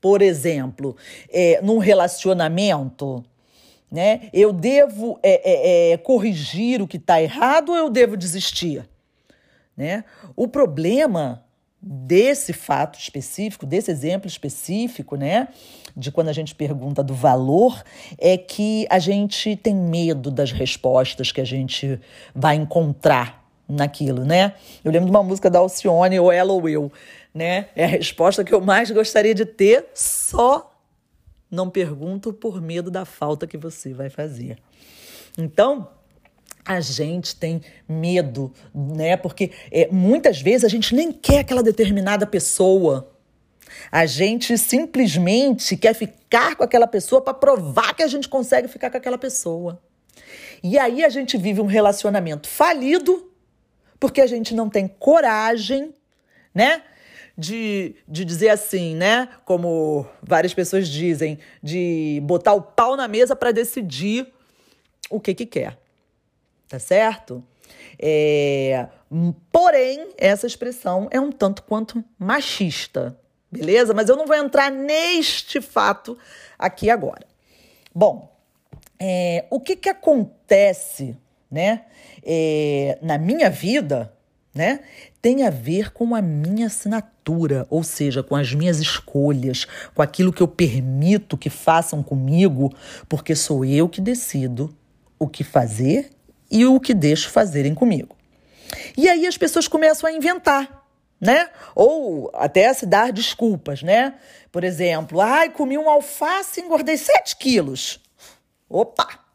por 0.00 0.22
exemplo, 0.22 0.96
é, 1.30 1.60
num 1.62 1.78
relacionamento, 1.78 3.24
né? 3.90 4.28
Eu 4.32 4.52
devo 4.52 5.18
é, 5.22 5.90
é, 5.90 5.92
é 5.92 5.96
corrigir 5.96 6.82
o 6.82 6.86
que 6.86 6.98
está 6.98 7.22
errado 7.22 7.70
ou 7.70 7.76
eu 7.76 7.88
devo 7.88 8.16
desistir? 8.16 8.86
Né? 9.76 10.04
O 10.36 10.46
problema 10.46 11.44
desse 11.80 12.52
fato 12.52 12.98
específico, 12.98 13.64
desse 13.64 13.90
exemplo 13.90 14.26
específico, 14.26 15.16
né, 15.16 15.48
de 15.96 16.10
quando 16.10 16.28
a 16.28 16.32
gente 16.32 16.54
pergunta 16.54 17.02
do 17.02 17.14
valor, 17.14 17.82
é 18.18 18.36
que 18.36 18.86
a 18.90 18.98
gente 18.98 19.54
tem 19.56 19.74
medo 19.74 20.30
das 20.30 20.50
respostas 20.50 21.30
que 21.30 21.40
a 21.40 21.44
gente 21.44 22.00
vai 22.34 22.56
encontrar 22.56 23.44
naquilo, 23.68 24.24
né? 24.24 24.54
Eu 24.82 24.90
lembro 24.90 25.06
de 25.06 25.10
uma 25.10 25.22
música 25.22 25.50
da 25.50 25.58
Alcione, 25.58 26.18
ou 26.18 26.32
ela 26.32 26.52
ou 26.52 26.68
eu, 26.68 26.90
né? 27.34 27.68
É 27.74 27.84
a 27.84 27.88
resposta 27.88 28.44
que 28.44 28.52
eu 28.52 28.60
mais 28.60 28.90
gostaria 28.90 29.34
de 29.34 29.44
ter, 29.44 29.86
só 29.94 30.74
não 31.50 31.70
pergunto 31.70 32.32
por 32.32 32.60
medo 32.60 32.90
da 32.90 33.04
falta 33.04 33.46
que 33.46 33.56
você 33.56 33.92
vai 33.92 34.10
fazer. 34.10 34.58
Então, 35.36 35.88
a 36.64 36.80
gente 36.80 37.34
tem 37.34 37.62
medo, 37.88 38.52
né? 38.74 39.16
Porque 39.16 39.52
é, 39.70 39.88
muitas 39.90 40.40
vezes 40.40 40.64
a 40.64 40.68
gente 40.68 40.94
nem 40.94 41.10
quer 41.10 41.38
aquela 41.38 41.62
determinada 41.62 42.26
pessoa. 42.26 43.10
A 43.90 44.04
gente 44.04 44.58
simplesmente 44.58 45.76
quer 45.76 45.94
ficar 45.94 46.56
com 46.56 46.64
aquela 46.64 46.86
pessoa 46.86 47.22
para 47.22 47.32
provar 47.32 47.94
que 47.94 48.02
a 48.02 48.06
gente 48.06 48.28
consegue 48.28 48.68
ficar 48.68 48.90
com 48.90 48.98
aquela 48.98 49.16
pessoa. 49.16 49.80
E 50.62 50.78
aí 50.78 51.04
a 51.04 51.08
gente 51.08 51.38
vive 51.38 51.60
um 51.60 51.66
relacionamento 51.66 52.48
falido 52.48 53.32
porque 53.98 54.20
a 54.20 54.26
gente 54.26 54.54
não 54.54 54.68
tem 54.68 54.86
coragem, 54.86 55.94
né? 56.54 56.82
De, 57.38 57.94
de 58.08 58.24
dizer 58.24 58.48
assim, 58.48 58.96
né? 58.96 59.28
Como 59.44 60.04
várias 60.20 60.52
pessoas 60.52 60.88
dizem, 60.88 61.38
de 61.62 62.20
botar 62.24 62.52
o 62.54 62.60
pau 62.60 62.96
na 62.96 63.06
mesa 63.06 63.36
para 63.36 63.52
decidir 63.52 64.26
o 65.08 65.20
que 65.20 65.32
que 65.32 65.46
quer. 65.46 65.78
Tá 66.68 66.80
certo? 66.80 67.42
É, 67.96 68.88
porém, 69.52 70.08
essa 70.18 70.48
expressão 70.48 71.06
é 71.12 71.20
um 71.20 71.30
tanto 71.30 71.62
quanto 71.62 72.04
machista, 72.18 73.16
beleza? 73.50 73.94
Mas 73.94 74.08
eu 74.08 74.16
não 74.16 74.26
vou 74.26 74.36
entrar 74.36 74.70
neste 74.70 75.60
fato 75.60 76.18
aqui 76.58 76.90
agora. 76.90 77.24
Bom, 77.94 78.36
é, 78.98 79.46
o 79.48 79.60
que 79.60 79.76
que 79.76 79.88
acontece, 79.88 81.16
né? 81.48 81.84
É, 82.24 82.98
na 83.00 83.16
minha 83.16 83.48
vida, 83.48 84.12
né? 84.58 84.80
Tem 85.22 85.44
a 85.44 85.50
ver 85.50 85.92
com 85.92 86.16
a 86.16 86.20
minha 86.20 86.66
assinatura, 86.66 87.64
ou 87.70 87.84
seja, 87.84 88.24
com 88.24 88.34
as 88.34 88.52
minhas 88.52 88.80
escolhas, 88.80 89.66
com 89.94 90.02
aquilo 90.02 90.32
que 90.32 90.42
eu 90.42 90.48
permito 90.48 91.38
que 91.38 91.48
façam 91.48 92.02
comigo, 92.02 92.74
porque 93.08 93.36
sou 93.36 93.64
eu 93.64 93.88
que 93.88 94.00
decido 94.00 94.76
o 95.16 95.28
que 95.28 95.44
fazer 95.44 96.10
e 96.50 96.66
o 96.66 96.80
que 96.80 96.92
deixo 96.92 97.30
fazerem 97.30 97.72
comigo. 97.72 98.16
E 98.96 99.08
aí 99.08 99.28
as 99.28 99.38
pessoas 99.38 99.68
começam 99.68 100.10
a 100.10 100.12
inventar, 100.12 100.84
né? 101.20 101.48
Ou 101.72 102.28
até 102.34 102.66
a 102.66 102.74
se 102.74 102.84
dar 102.84 103.12
desculpas, 103.12 103.80
né? 103.80 104.14
Por 104.50 104.64
exemplo, 104.64 105.20
ai, 105.20 105.50
comi 105.50 105.78
um 105.78 105.88
alface 105.88 106.60
e 106.60 106.64
engordei 106.64 106.96
7 106.96 107.36
quilos. 107.36 108.00
Opa! 108.68 109.27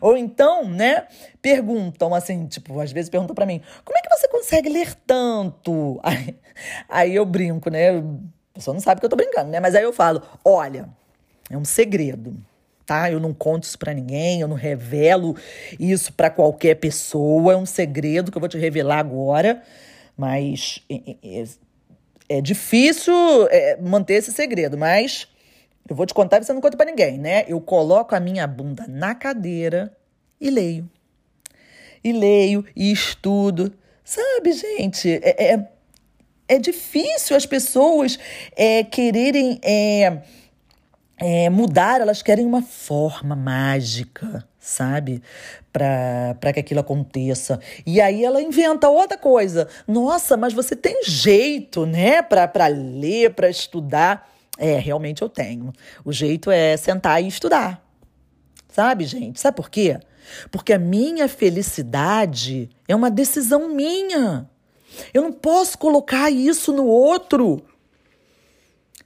Ou 0.00 0.16
então, 0.16 0.68
né, 0.68 1.06
perguntam 1.40 2.14
assim, 2.14 2.46
tipo, 2.46 2.78
às 2.80 2.92
vezes 2.92 3.10
perguntam 3.10 3.34
para 3.34 3.46
mim, 3.46 3.60
como 3.84 3.98
é 3.98 4.02
que 4.02 4.08
você 4.08 4.28
consegue 4.28 4.68
ler 4.68 4.94
tanto? 5.06 6.00
Aí, 6.04 6.36
aí 6.88 7.14
eu 7.14 7.24
brinco, 7.24 7.70
né? 7.70 7.90
A 7.90 8.02
pessoa 8.54 8.74
não 8.74 8.80
sabe 8.80 9.00
que 9.00 9.06
eu 9.06 9.10
tô 9.10 9.16
brincando, 9.16 9.50
né? 9.50 9.60
Mas 9.60 9.74
aí 9.74 9.82
eu 9.82 9.92
falo, 9.92 10.22
olha, 10.44 10.88
é 11.48 11.56
um 11.56 11.64
segredo, 11.64 12.36
tá? 12.84 13.10
Eu 13.10 13.20
não 13.20 13.32
conto 13.32 13.62
isso 13.62 13.78
para 13.78 13.94
ninguém, 13.94 14.40
eu 14.40 14.48
não 14.48 14.56
revelo 14.56 15.36
isso 15.78 16.12
para 16.12 16.28
qualquer 16.28 16.74
pessoa, 16.74 17.52
é 17.52 17.56
um 17.56 17.64
segredo 17.64 18.30
que 18.30 18.36
eu 18.36 18.40
vou 18.40 18.48
te 18.48 18.58
revelar 18.58 18.98
agora, 18.98 19.62
mas 20.16 20.84
é, 20.90 21.44
é, 22.28 22.40
difícil 22.40 23.14
é, 23.48 23.76
manter 23.80 24.14
esse 24.14 24.32
segredo, 24.32 24.76
mas 24.76 25.28
eu 25.88 25.96
vou 25.96 26.06
te 26.06 26.14
contar 26.14 26.38
e 26.40 26.44
você 26.44 26.52
não 26.52 26.60
conta 26.60 26.76
para 26.76 26.86
ninguém, 26.86 27.18
né? 27.18 27.44
Eu 27.48 27.60
coloco 27.60 28.14
a 28.14 28.20
minha 28.20 28.46
bunda 28.46 28.86
na 28.88 29.14
cadeira 29.14 29.96
e 30.40 30.50
leio. 30.50 30.88
E 32.02 32.12
leio 32.12 32.64
e 32.74 32.90
estudo. 32.92 33.72
Sabe, 34.04 34.52
gente, 34.52 35.20
é, 35.22 35.54
é, 35.54 35.68
é 36.48 36.58
difícil 36.58 37.36
as 37.36 37.46
pessoas 37.46 38.18
é, 38.56 38.82
quererem 38.82 39.60
é, 39.62 40.22
é, 41.16 41.50
mudar, 41.50 42.00
elas 42.00 42.22
querem 42.22 42.46
uma 42.46 42.62
forma 42.62 43.36
mágica, 43.36 44.44
sabe? 44.58 45.22
Para 45.72 46.52
que 46.52 46.60
aquilo 46.60 46.80
aconteça. 46.80 47.60
E 47.86 48.00
aí 48.00 48.24
ela 48.24 48.40
inventa 48.40 48.88
outra 48.88 49.18
coisa. 49.18 49.68
Nossa, 49.86 50.36
mas 50.36 50.52
você 50.52 50.74
tem 50.74 51.04
jeito, 51.04 51.84
né? 51.84 52.22
Para 52.22 52.66
ler, 52.68 53.34
para 53.34 53.50
estudar. 53.50 54.28
É, 54.62 54.78
realmente 54.78 55.22
eu 55.22 55.28
tenho. 55.30 55.72
O 56.04 56.12
jeito 56.12 56.50
é 56.50 56.76
sentar 56.76 57.24
e 57.24 57.26
estudar. 57.26 57.82
Sabe, 58.68 59.06
gente? 59.06 59.40
Sabe 59.40 59.56
por 59.56 59.70
quê? 59.70 59.98
Porque 60.50 60.74
a 60.74 60.78
minha 60.78 61.26
felicidade 61.28 62.68
é 62.86 62.94
uma 62.94 63.10
decisão 63.10 63.74
minha. 63.74 64.48
Eu 65.14 65.22
não 65.22 65.32
posso 65.32 65.78
colocar 65.78 66.30
isso 66.30 66.74
no 66.74 66.84
outro. 66.84 67.64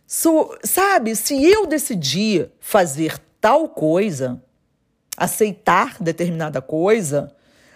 So, 0.06 0.58
sabe, 0.64 1.14
se 1.14 1.40
eu 1.44 1.66
decidir 1.66 2.50
fazer 2.58 3.16
tal 3.40 3.68
coisa, 3.68 4.42
aceitar 5.16 6.02
determinada 6.02 6.60
coisa, 6.60 7.32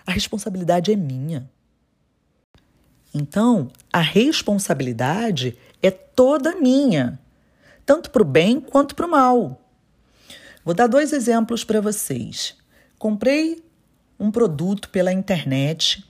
A 0.08 0.11
responsabilidade 0.11 0.90
é 0.90 0.97
minha. 0.97 1.50
Então, 3.12 3.68
a 3.92 4.00
responsabilidade 4.00 5.54
é 5.82 5.90
toda 5.90 6.56
minha, 6.56 7.20
tanto 7.88 8.11
para 8.11 8.21
o 8.21 8.25
bem 8.26 8.61
quanto 8.61 8.95
para 8.95 9.07
o 9.07 9.11
mal. 9.11 9.59
Vou 10.62 10.75
dar 10.75 10.87
dois 10.87 11.11
exemplos 11.14 11.64
para 11.64 11.80
vocês. 11.80 12.54
Comprei 12.99 13.64
um 14.21 14.30
produto 14.30 14.90
pela 14.90 15.11
internet 15.11 16.04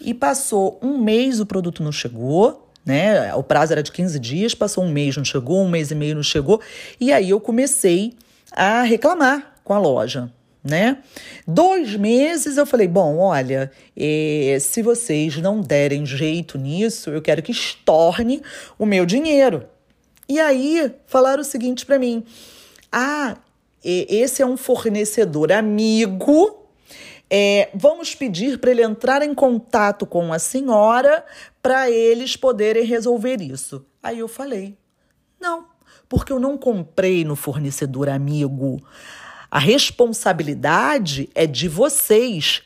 e 0.00 0.14
passou 0.14 0.80
um 0.82 0.96
mês, 0.96 1.40
o 1.40 1.44
produto 1.44 1.82
não 1.82 1.92
chegou, 1.92 2.72
né? 2.86 3.34
O 3.34 3.42
prazo 3.42 3.72
era 3.72 3.82
de 3.82 3.92
15 3.92 4.18
dias, 4.18 4.54
passou 4.54 4.82
um 4.82 4.90
mês, 4.90 5.14
não 5.14 5.26
chegou, 5.26 5.62
um 5.62 5.68
mês 5.68 5.90
e 5.90 5.94
meio 5.94 6.14
não 6.14 6.22
chegou, 6.22 6.58
e 6.98 7.12
aí 7.12 7.28
eu 7.28 7.38
comecei 7.38 8.14
a 8.50 8.80
reclamar 8.80 9.56
com 9.62 9.74
a 9.74 9.78
loja 9.78 10.32
né? 10.64 10.96
Dois 11.46 11.94
meses 11.94 12.56
eu 12.56 12.64
falei: 12.64 12.88
bom, 12.88 13.18
olha, 13.18 13.70
eh, 13.94 14.56
se 14.58 14.80
vocês 14.80 15.36
não 15.36 15.60
derem 15.60 16.06
jeito 16.06 16.56
nisso, 16.56 17.10
eu 17.10 17.20
quero 17.20 17.42
que 17.42 17.52
estorne 17.52 18.40
o 18.78 18.86
meu 18.86 19.04
dinheiro. 19.04 19.66
E 20.28 20.40
aí 20.40 20.94
falaram 21.06 21.42
o 21.42 21.44
seguinte 21.44 21.84
para 21.84 21.98
mim: 21.98 22.24
ah, 22.90 23.36
esse 23.84 24.42
é 24.42 24.46
um 24.46 24.56
fornecedor 24.56 25.52
amigo. 25.52 26.60
É, 27.28 27.70
vamos 27.74 28.14
pedir 28.14 28.58
para 28.58 28.70
ele 28.70 28.82
entrar 28.82 29.22
em 29.22 29.34
contato 29.34 30.06
com 30.06 30.32
a 30.32 30.38
senhora 30.38 31.24
para 31.62 31.90
eles 31.90 32.36
poderem 32.36 32.84
resolver 32.84 33.40
isso. 33.40 33.84
Aí 34.02 34.18
eu 34.18 34.28
falei: 34.28 34.76
não, 35.40 35.66
porque 36.08 36.32
eu 36.32 36.40
não 36.40 36.56
comprei 36.56 37.24
no 37.24 37.36
fornecedor 37.36 38.08
amigo. 38.08 38.82
A 39.50 39.58
responsabilidade 39.58 41.28
é 41.34 41.46
de 41.46 41.68
vocês. 41.68 42.62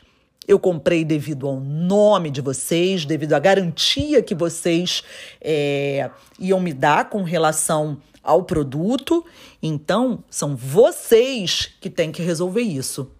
Eu 0.48 0.58
comprei 0.58 1.04
devido 1.04 1.46
ao 1.46 1.60
nome 1.60 2.30
de 2.30 2.40
vocês, 2.40 3.04
devido 3.04 3.34
à 3.34 3.38
garantia 3.38 4.22
que 4.22 4.34
vocês 4.34 5.04
é, 5.42 6.10
iam 6.40 6.58
me 6.58 6.72
dar 6.72 7.10
com 7.10 7.22
relação 7.22 7.98
ao 8.22 8.42
produto. 8.42 9.22
Então, 9.62 10.24
são 10.30 10.56
vocês 10.56 11.70
que 11.78 11.90
têm 11.90 12.10
que 12.10 12.22
resolver 12.22 12.62
isso 12.62 13.12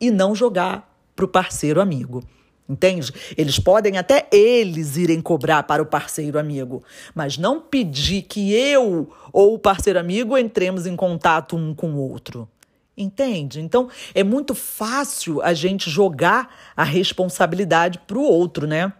e 0.00 0.10
não 0.10 0.34
jogar 0.34 0.90
para 1.14 1.26
o 1.26 1.28
parceiro 1.28 1.82
amigo. 1.82 2.24
Entende? 2.66 3.12
Eles 3.36 3.58
podem 3.58 3.98
até 3.98 4.26
eles 4.32 4.96
irem 4.96 5.20
cobrar 5.20 5.64
para 5.64 5.82
o 5.82 5.86
parceiro 5.86 6.38
amigo, 6.38 6.82
mas 7.14 7.36
não 7.36 7.60
pedir 7.60 8.22
que 8.22 8.54
eu 8.54 9.10
ou 9.30 9.52
o 9.52 9.58
parceiro 9.58 9.98
amigo 9.98 10.38
entremos 10.38 10.86
em 10.86 10.96
contato 10.96 11.56
um 11.56 11.74
com 11.74 11.92
o 11.92 11.98
outro. 11.98 12.48
Entende? 12.96 13.60
Então 13.60 13.88
é 14.14 14.22
muito 14.22 14.54
fácil 14.54 15.42
a 15.42 15.52
gente 15.52 15.90
jogar 15.90 16.48
a 16.76 16.84
responsabilidade 16.84 17.98
para 18.06 18.18
o 18.18 18.22
outro, 18.22 18.66
né? 18.66 18.92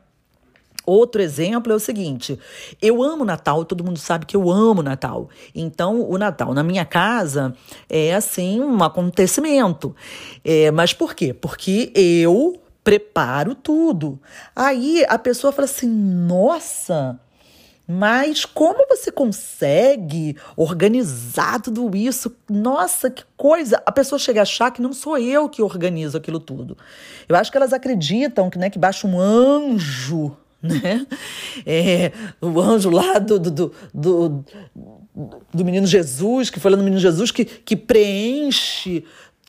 Outro 0.87 1.23
exemplo 1.23 1.73
é 1.73 1.77
o 1.77 1.81
seguinte: 1.81 2.39
eu 2.81 3.03
amo 3.03 3.25
Natal, 3.25 3.65
todo 3.65 3.85
mundo 3.85 3.99
sabe 3.99 4.27
que 4.27 4.37
eu 4.37 4.51
amo 4.51 4.83
Natal. 4.83 5.31
Então, 5.55 6.03
o 6.09 6.19
Natal 6.19 6.53
na 6.53 6.63
minha 6.63 6.85
casa 6.85 7.55
é 7.89 8.15
assim 8.15 8.61
um 8.61 8.83
acontecimento. 8.83 9.95
É, 10.45 10.71
mas 10.71 10.93
por 10.93 11.15
quê? 11.15 11.33
Porque 11.33 11.91
eu 11.95 12.61
preparo 12.83 13.55
tudo. 13.55 14.21
Aí 14.55 15.05
a 15.09 15.19
pessoa 15.19 15.53
fala 15.53 15.65
assim: 15.65 15.89
nossa, 15.89 17.19
mas 17.87 18.45
como 18.47 18.87
você 18.89 19.13
consegue 19.13 20.37
organizar 20.57 21.61
tudo 21.61 21.95
isso? 21.95 22.35
Nossa, 22.49 23.11
que 23.11 23.25
coisa! 23.37 23.83
A 23.85 23.93
pessoa 23.93 24.19
chega 24.19 24.41
a 24.41 24.43
achar 24.43 24.71
que 24.71 24.81
não 24.81 24.93
sou 24.93 25.19
eu 25.19 25.49
que 25.49 25.61
organizo 25.61 26.17
aquilo 26.17 26.41
tudo. 26.41 26.79
Eu 27.29 27.37
acho 27.37 27.51
que 27.51 27.57
elas 27.57 27.75
acreditam 27.75 28.49
que, 28.49 28.59
né, 28.59 28.71
que 28.71 28.79
baixa 28.79 29.07
um 29.07 29.21
anjo, 29.21 30.35
né? 30.63 31.07
É, 31.67 32.11
o 32.41 32.59
anjo 32.59 32.89
lá 32.89 33.19
do, 33.19 33.39
do, 33.39 33.51
do, 33.51 33.75
do, 33.93 34.45
do 35.53 35.65
menino 35.65 35.87
Jesus, 35.87 36.49
que 36.49 36.59
foi 36.59 36.71
lá 36.71 36.79
no 36.79 36.85
menino 36.85 37.01
Jesus, 37.01 37.31
que, 37.31 37.45
que 37.45 37.77
preenche 37.77 39.05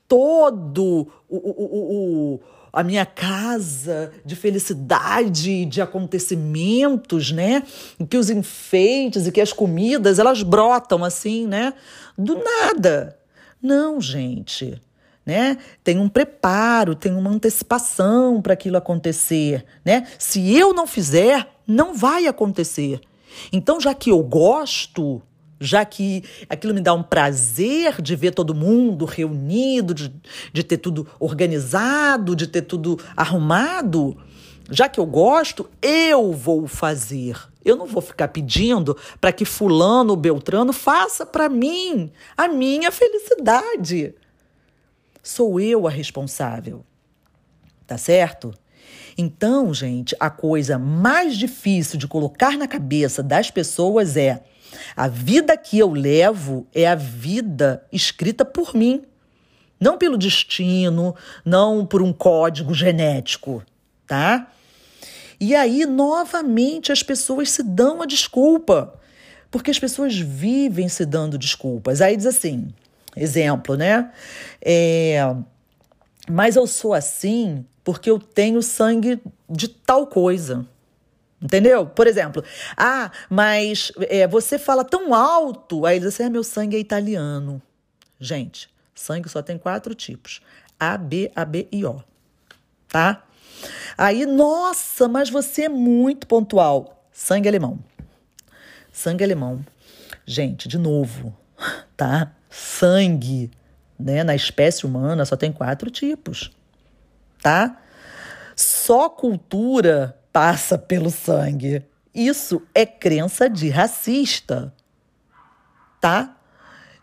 todo 0.10 1.08
o, 1.30 1.38
o, 1.38 1.64
o, 1.64 2.34
o 2.36 2.40
a 2.76 2.84
minha 2.84 3.06
casa 3.06 4.12
de 4.26 4.36
felicidade, 4.36 5.66
de 5.66 5.82
acontecimentos, 5.82 7.32
né? 7.32 7.64
Em 7.98 8.06
que 8.06 8.18
os 8.18 8.30
enfeites 8.30 9.26
e 9.26 9.32
que 9.32 9.40
as 9.40 9.54
comidas, 9.54 10.20
elas 10.20 10.44
brotam 10.44 11.02
assim, 11.02 11.48
né? 11.48 11.74
Do 12.18 12.38
nada. 12.44 13.18
Não, 13.62 14.02
gente. 14.02 14.80
Né? 15.26 15.58
Tem 15.84 15.98
um 15.98 16.10
preparo, 16.10 16.94
tem 16.94 17.14
uma 17.16 17.32
antecipação 17.32 18.42
para 18.42 18.54
aquilo 18.54 18.78
acontecer, 18.78 19.66
né? 19.84 20.06
Se 20.20 20.54
eu 20.54 20.74
não 20.74 20.86
fizer, 20.86 21.48
não 21.66 21.96
vai 21.96 22.28
acontecer. 22.28 23.00
Então, 23.52 23.80
já 23.80 23.94
que 23.94 24.12
eu 24.12 24.22
gosto, 24.22 25.22
já 25.60 25.86
que 25.86 26.24
aquilo 26.50 26.74
me 26.74 26.82
dá 26.82 26.94
um 26.94 27.04
prazer 27.04 28.02
de 28.02 28.16
ver 28.16 28.32
todo 28.32 28.54
mundo 28.54 29.06
reunido, 29.06 29.94
de, 29.94 30.14
de 30.52 30.64
ter 30.64 30.78
tudo 30.78 31.08
organizado, 31.20 32.36
de 32.36 32.48
ter 32.48 32.64
tudo 32.64 33.00
arrumado. 33.16 34.18
Já 34.70 34.90
que 34.90 35.00
eu 35.00 35.06
gosto, 35.06 35.70
eu 35.82 36.34
vou 36.34 36.68
fazer. 36.68 37.38
Eu 37.64 37.76
não 37.76 37.86
vou 37.86 38.02
ficar 38.02 38.28
pedindo 38.28 38.98
para 39.22 39.32
que 39.32 39.46
fulano 39.46 40.12
ou 40.12 40.18
beltrano 40.18 40.74
faça 40.74 41.26
para 41.26 41.50
mim 41.50 42.12
a 42.36 42.48
minha 42.48 42.92
felicidade. 42.92 44.14
Sou 45.22 45.60
eu 45.60 45.88
a 45.88 45.90
responsável. 45.90 46.84
Tá 47.88 47.98
certo? 47.98 48.54
Então, 49.18 49.74
gente, 49.74 50.16
a 50.20 50.30
coisa 50.30 50.78
mais 50.78 51.38
difícil 51.38 51.98
de 51.98 52.08
colocar 52.08 52.58
na 52.58 52.68
cabeça 52.68 53.24
das 53.24 53.50
pessoas 53.50 54.18
é 54.18 54.44
a 54.96 55.08
vida 55.08 55.56
que 55.58 55.78
eu 55.80 55.92
levo 55.92 56.68
é 56.74 56.88
a 56.88 56.96
vida 56.96 57.86
escrita 57.92 58.44
por 58.44 58.76
mim, 58.76 59.04
não 59.80 59.98
pelo 59.98 60.18
destino, 60.18 61.16
não 61.44 61.86
por 61.86 62.02
um 62.02 62.14
código 62.14 62.74
genético, 62.74 63.64
tá? 64.08 64.52
E 65.40 65.54
aí, 65.54 65.86
novamente, 65.86 66.92
as 66.92 67.04
pessoas 67.04 67.52
se 67.52 67.62
dão 67.62 68.02
a 68.02 68.06
desculpa, 68.06 68.94
porque 69.52 69.70
as 69.70 69.80
pessoas 69.80 70.18
vivem 70.18 70.88
se 70.88 71.06
dando 71.06 71.38
desculpas. 71.38 72.02
Aí 72.02 72.16
diz 72.16 72.26
assim, 72.26 72.70
exemplo, 73.16 73.76
né? 73.76 74.12
É, 74.62 75.36
mas 76.30 76.56
eu 76.56 76.66
sou 76.66 76.94
assim 76.94 77.66
porque 77.84 78.10
eu 78.10 78.18
tenho 78.18 78.62
sangue 78.64 79.22
de 79.50 79.68
tal 79.68 80.08
coisa. 80.08 80.66
Entendeu? 81.42 81.86
Por 81.86 82.08
exemplo, 82.08 82.44
ah, 82.78 83.12
mas 83.30 83.92
é, 84.10 84.28
você 84.28 84.58
fala 84.58 84.84
tão 84.84 85.14
alto. 85.14 85.86
Aí 85.86 85.98
eles 85.98 86.10
dizem 86.10 86.26
assim: 86.26 86.30
ah, 86.30 86.34
meu 86.34 86.44
sangue 86.44 86.78
é 86.78 86.80
italiano. 86.80 87.62
Gente, 88.20 88.70
sangue 88.94 89.30
só 89.30 89.42
tem 89.42 89.58
quatro 89.58 89.94
tipos: 89.94 90.42
A, 90.80 90.98
B, 90.98 91.32
A, 91.36 91.44
B 91.46 91.68
e 91.72 91.86
O. 91.86 92.02
Tá? 92.88 93.24
Aí, 93.98 94.26
nossa, 94.26 95.08
mas 95.08 95.30
você 95.30 95.64
é 95.64 95.70
muito 95.70 96.28
pontual. 96.28 97.06
Sangue 97.12 97.48
alemão. 97.48 97.80
Sangue 98.92 99.24
alemão. 99.24 99.66
Gente, 100.26 100.68
de 100.68 100.78
novo, 100.78 101.36
tá? 101.96 102.32
Sangue, 102.50 103.52
né, 104.00 104.24
na 104.24 104.36
espécie 104.36 104.86
humana 104.86 105.26
só 105.26 105.36
tem 105.36 105.52
quatro 105.52 105.90
tipos. 105.90 106.52
Tá? 107.42 107.82
Só 108.56 109.10
cultura 109.10 110.18
passa 110.36 110.78
pelo 110.78 111.10
sangue. 111.10 111.82
Isso 112.14 112.62
é 112.76 112.86
crença 112.86 113.50
de 113.50 113.70
racista. 113.70 114.74
Tá? 116.02 116.36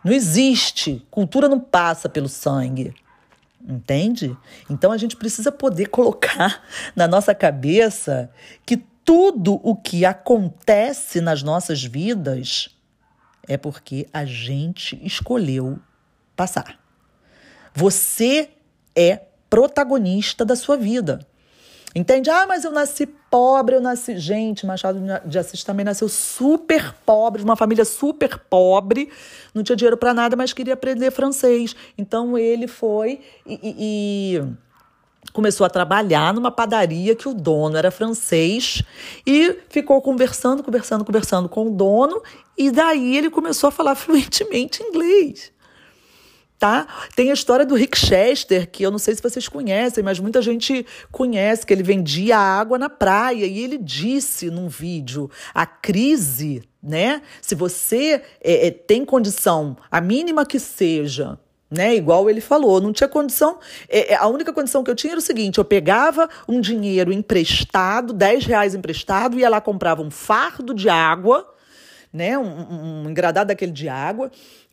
Não 0.05 0.13
existe. 0.13 1.07
Cultura 1.11 1.49
não 1.49 1.59
passa 1.59 2.11
pelo 2.11 2.29
sangue. 2.29 2.95
Entende? 3.67 4.37
Então 4.69 4.93
a 4.93 4.99
gente 4.99 5.17
precisa 5.17 5.51
poder 5.51 5.87
colocar 5.87 6.63
na 6.95 7.09
nossa 7.09 7.35
cabeça 7.35 8.31
que 8.67 8.77
tudo 9.03 9.59
o 9.63 9.75
que 9.75 10.05
acontece 10.05 11.23
nas 11.23 11.43
nossas 11.43 11.83
vidas 11.83 12.69
é 13.49 13.57
porque 13.57 14.07
a 14.13 14.27
gente 14.27 15.01
escolheu 15.03 15.79
passar. 16.37 16.79
Você 17.73 18.51
é 18.95 19.23
protagonista 19.49 20.45
da 20.45 20.55
sua 20.55 20.77
vida. 20.77 21.27
Entende? 21.95 22.29
Ah, 22.29 22.47
mas 22.47 22.65
eu 22.65 22.71
nasci 22.71 23.09
pobre, 23.33 23.75
eu 23.75 23.81
nasci. 23.81 24.19
Gente, 24.19 24.67
Machado 24.67 25.01
de 25.25 25.39
Assis 25.39 25.65
também 25.65 25.87
nasceu 25.87 26.07
super 26.07 26.95
pobre, 27.07 27.41
de 27.41 27.45
uma 27.47 27.57
família 27.57 27.87
super 27.87 28.39
pobre, 28.39 29.09
não 29.55 29.63
tinha 29.63 29.75
dinheiro 29.75 29.97
para 29.97 30.13
nada, 30.13 30.37
mas 30.37 30.53
queria 30.53 30.75
aprender 30.75 31.11
francês. 31.11 31.75
Então 31.97 32.37
ele 32.37 32.69
foi 32.69 33.23
e, 33.47 33.55
e, 33.63 34.37
e 34.37 34.43
começou 35.33 35.65
a 35.65 35.71
trabalhar 35.71 36.35
numa 36.35 36.51
padaria 36.51 37.17
que 37.17 37.27
o 37.27 37.33
dono 37.33 37.79
era 37.79 37.91
francês 37.91 38.83
e 39.27 39.57
ficou 39.71 40.03
conversando, 40.03 40.63
conversando, 40.63 41.03
conversando 41.03 41.49
com 41.49 41.69
o 41.69 41.71
dono, 41.71 42.23
e 42.59 42.71
daí 42.71 43.17
ele 43.17 43.31
começou 43.31 43.69
a 43.69 43.71
falar 43.71 43.95
fluentemente 43.97 44.83
inglês. 44.83 45.51
Tá? 46.63 46.87
Tem 47.17 47.29
a 47.29 47.35
história 47.35 47.67
do 47.67 47.75
Rick 47.75 47.99
Chester, 47.99 48.71
que 48.71 48.85
eu 48.85 48.91
não 48.93 48.99
sei 48.99 49.17
se 49.17 49.21
vocês 49.21 49.49
conhecem, 49.49 50.05
mas 50.05 50.21
muita 50.21 50.41
gente 50.41 50.87
conhece, 51.11 51.67
que 51.67 51.75
ele 51.75 51.83
vendia 51.83 52.39
água 52.39 52.79
na 52.79 52.89
praia. 52.89 53.45
E 53.45 53.59
ele 53.59 53.77
disse 53.77 54.49
num 54.49 54.69
vídeo: 54.69 55.29
a 55.53 55.67
crise, 55.67 56.63
né? 56.81 57.21
Se 57.41 57.57
você 57.57 58.23
é, 58.41 58.69
é, 58.69 58.71
tem 58.71 59.05
condição, 59.05 59.77
a 59.91 60.01
mínima 60.01 60.47
que 60.47 60.61
seja, 60.61 61.37
né? 61.69 61.97
Igual 61.97 62.31
ele 62.31 62.41
falou, 62.41 62.81
não 62.81 62.93
tinha 62.93 63.09
condição. 63.09 63.59
É, 63.89 64.13
é, 64.13 64.15
a 64.15 64.29
única 64.29 64.53
condição 64.53 64.85
que 64.85 64.91
eu 64.91 64.95
tinha 64.95 65.15
era 65.15 65.19
o 65.19 65.23
seguinte: 65.23 65.59
eu 65.59 65.65
pegava 65.65 66.29
um 66.49 66.61
dinheiro 66.61 67.13
emprestado, 67.13 68.13
10 68.13 68.47
reais 68.47 68.73
emprestado, 68.73 69.37
ia 69.37 69.49
lá 69.49 69.61
comprava 69.61 70.01
um 70.01 70.13
fardo 70.13 70.73
de 70.73 70.89
água, 70.89 71.45
né? 72.13 72.39
Um, 72.39 72.45
um, 72.45 73.03
um 73.03 73.11
engradado 73.11 73.49
daquele 73.49 73.73
de 73.73 73.89
água, 73.89 74.31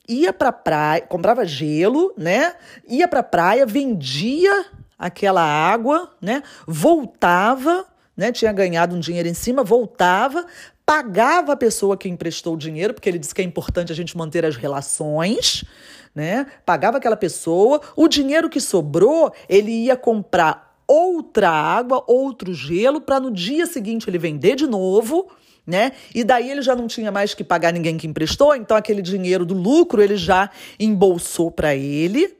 ia 0.10 0.34
para 0.34 0.52
praia, 0.52 1.02
comprava 1.02 1.46
gelo, 1.46 2.12
né? 2.18 2.56
Ia 2.88 3.08
para 3.08 3.22
praia, 3.22 3.66
vendia 3.66 4.66
aquela 4.98 5.44
água, 5.44 6.12
né? 6.20 6.42
Voltava, 6.68 7.86
né? 8.18 8.32
Tinha 8.32 8.52
ganhado 8.52 8.96
um 8.96 9.00
dinheiro 9.00 9.30
em 9.30 9.34
cima, 9.36 9.64
voltava, 9.64 10.46
pagava 10.86 11.54
a 11.54 11.58
pessoa 11.58 11.96
que 11.96 12.10
emprestou 12.10 12.56
o 12.56 12.58
dinheiro, 12.58 12.96
porque 12.96 13.08
ele 13.08 13.20
disse 13.20 13.36
que 13.36 13.42
é 13.42 13.46
importante 13.46 13.92
a 13.92 13.96
gente 13.96 14.18
manter 14.18 14.44
as 14.44 14.56
relações, 14.56 15.64
né? 16.16 16.48
Pagava 16.66 16.98
aquela 16.98 17.16
pessoa, 17.16 17.80
o 17.96 18.08
dinheiro 18.08 18.50
que 18.50 18.60
sobrou, 18.60 19.32
ele 19.48 19.72
ia 19.72 19.96
comprar 19.96 20.76
outra 20.88 21.52
água, 21.52 22.04
outro 22.08 22.52
gelo, 22.52 23.00
para 23.00 23.20
no 23.20 23.30
dia 23.30 23.68
seguinte 23.68 24.10
ele 24.10 24.18
vender 24.18 24.56
de 24.56 24.66
novo, 24.66 25.30
né? 25.66 25.94
E 26.14 26.24
daí 26.24 26.50
ele 26.50 26.62
já 26.62 26.76
não 26.76 26.88
tinha 26.88 27.12
mais 27.12 27.34
que 27.34 27.44
pagar 27.44 27.74
ninguém 27.74 27.98
que 27.98 28.08
emprestou, 28.08 28.56
então 28.56 28.76
aquele 28.76 29.02
dinheiro 29.02 29.46
do 29.46 29.54
lucro 29.54 30.02
ele 30.02 30.18
já 30.18 30.50
embolsou 30.80 31.52
para 31.52 31.76
ele, 31.76 32.36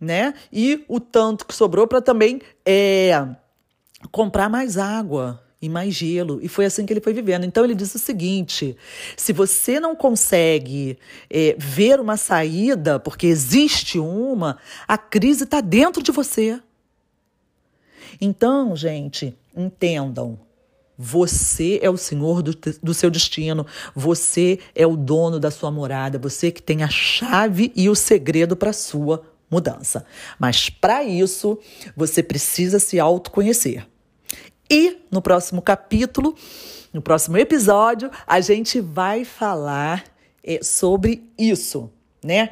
né? 0.00 0.34
E 0.52 0.84
o 0.88 0.98
tanto 0.98 1.46
que 1.46 1.54
sobrou 1.54 1.86
para 1.86 2.00
também 2.00 2.40
é, 2.64 3.26
comprar 4.10 4.48
mais 4.48 4.78
água, 4.78 5.40
e 5.62 5.68
mais 5.68 5.94
gelo. 5.94 6.40
E 6.42 6.48
foi 6.48 6.64
assim 6.64 6.86
que 6.86 6.92
ele 6.92 7.00
foi 7.00 7.12
vivendo. 7.12 7.44
Então 7.44 7.64
ele 7.64 7.74
disse 7.74 7.96
o 7.96 7.98
seguinte: 7.98 8.76
se 9.16 9.32
você 9.32 9.78
não 9.78 9.94
consegue 9.94 10.98
é, 11.28 11.54
ver 11.58 12.00
uma 12.00 12.16
saída, 12.16 12.98
porque 12.98 13.26
existe 13.26 13.98
uma, 13.98 14.58
a 14.88 14.96
crise 14.96 15.44
está 15.44 15.60
dentro 15.60 16.02
de 16.02 16.10
você. 16.10 16.60
Então, 18.20 18.74
gente, 18.74 19.36
entendam. 19.56 20.38
Você 21.02 21.78
é 21.80 21.88
o 21.88 21.96
senhor 21.96 22.42
do, 22.42 22.54
do 22.82 22.92
seu 22.92 23.10
destino, 23.10 23.66
você 23.94 24.58
é 24.74 24.86
o 24.86 24.94
dono 24.94 25.40
da 25.40 25.50
sua 25.50 25.70
morada, 25.70 26.18
você 26.18 26.50
que 26.50 26.62
tem 26.62 26.82
a 26.82 26.90
chave 26.90 27.72
e 27.74 27.88
o 27.88 27.94
segredo 27.94 28.54
para 28.54 28.68
a 28.68 28.74
sua 28.74 29.22
mudança. 29.50 30.04
Mas 30.38 30.68
para 30.68 31.02
isso, 31.02 31.58
você 31.96 32.22
precisa 32.22 32.78
se 32.78 33.00
autoconhecer. 33.00 33.88
E 34.70 34.98
no 35.10 35.22
próximo 35.22 35.62
capítulo, 35.62 36.34
no 36.92 37.00
próximo 37.00 37.38
episódio, 37.38 38.10
a 38.26 38.38
gente 38.42 38.78
vai 38.78 39.24
falar 39.24 40.04
é, 40.44 40.62
sobre 40.62 41.32
isso, 41.38 41.90
né? 42.22 42.50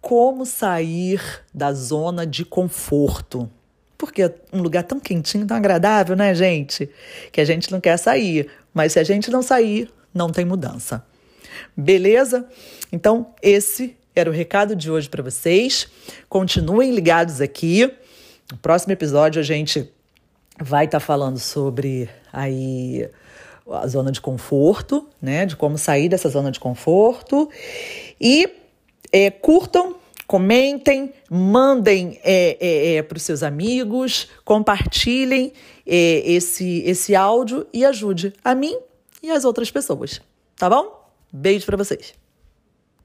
Como 0.00 0.46
sair 0.46 1.20
da 1.52 1.72
zona 1.72 2.24
de 2.24 2.44
conforto. 2.44 3.50
Porque 3.98 4.22
é 4.22 4.34
um 4.52 4.62
lugar 4.62 4.84
tão 4.84 5.00
quentinho, 5.00 5.44
tão 5.44 5.56
agradável, 5.56 6.14
né, 6.14 6.32
gente? 6.32 6.88
Que 7.32 7.40
a 7.40 7.44
gente 7.44 7.70
não 7.72 7.80
quer 7.80 7.96
sair. 7.96 8.48
Mas 8.72 8.92
se 8.92 9.00
a 9.00 9.04
gente 9.04 9.28
não 9.28 9.42
sair, 9.42 9.90
não 10.14 10.30
tem 10.30 10.44
mudança. 10.44 11.04
Beleza? 11.76 12.46
Então, 12.92 13.34
esse 13.42 13.96
era 14.14 14.30
o 14.30 14.32
recado 14.32 14.76
de 14.76 14.90
hoje 14.90 15.08
para 15.08 15.22
vocês. 15.22 15.88
Continuem 16.28 16.94
ligados 16.94 17.40
aqui. 17.40 17.92
No 18.50 18.58
próximo 18.58 18.92
episódio, 18.92 19.40
a 19.40 19.44
gente 19.44 19.90
vai 20.60 20.84
estar 20.84 21.00
tá 21.00 21.04
falando 21.04 21.38
sobre 21.38 22.08
aí 22.32 23.08
a 23.70 23.86
zona 23.86 24.10
de 24.10 24.20
conforto, 24.20 25.08
né? 25.20 25.44
De 25.44 25.56
como 25.56 25.76
sair 25.76 26.08
dessa 26.08 26.28
zona 26.28 26.50
de 26.50 26.58
conforto. 26.58 27.50
E 28.20 28.48
é, 29.12 29.30
curtam, 29.30 29.96
comentem, 30.28 31.14
mandem 31.30 32.20
é, 32.22 32.58
é, 32.60 32.94
é 32.96 33.02
para 33.02 33.16
os 33.16 33.22
seus 33.22 33.42
amigos, 33.42 34.28
compartilhem 34.44 35.54
é, 35.86 36.22
esse, 36.30 36.82
esse 36.84 37.16
áudio 37.16 37.66
e 37.72 37.82
ajude 37.82 38.34
a 38.44 38.54
mim 38.54 38.78
e 39.22 39.30
as 39.30 39.46
outras 39.46 39.70
pessoas. 39.70 40.20
Tá 40.54 40.68
bom? 40.68 41.10
Beijo 41.32 41.64
para 41.64 41.78
vocês. 41.78 42.27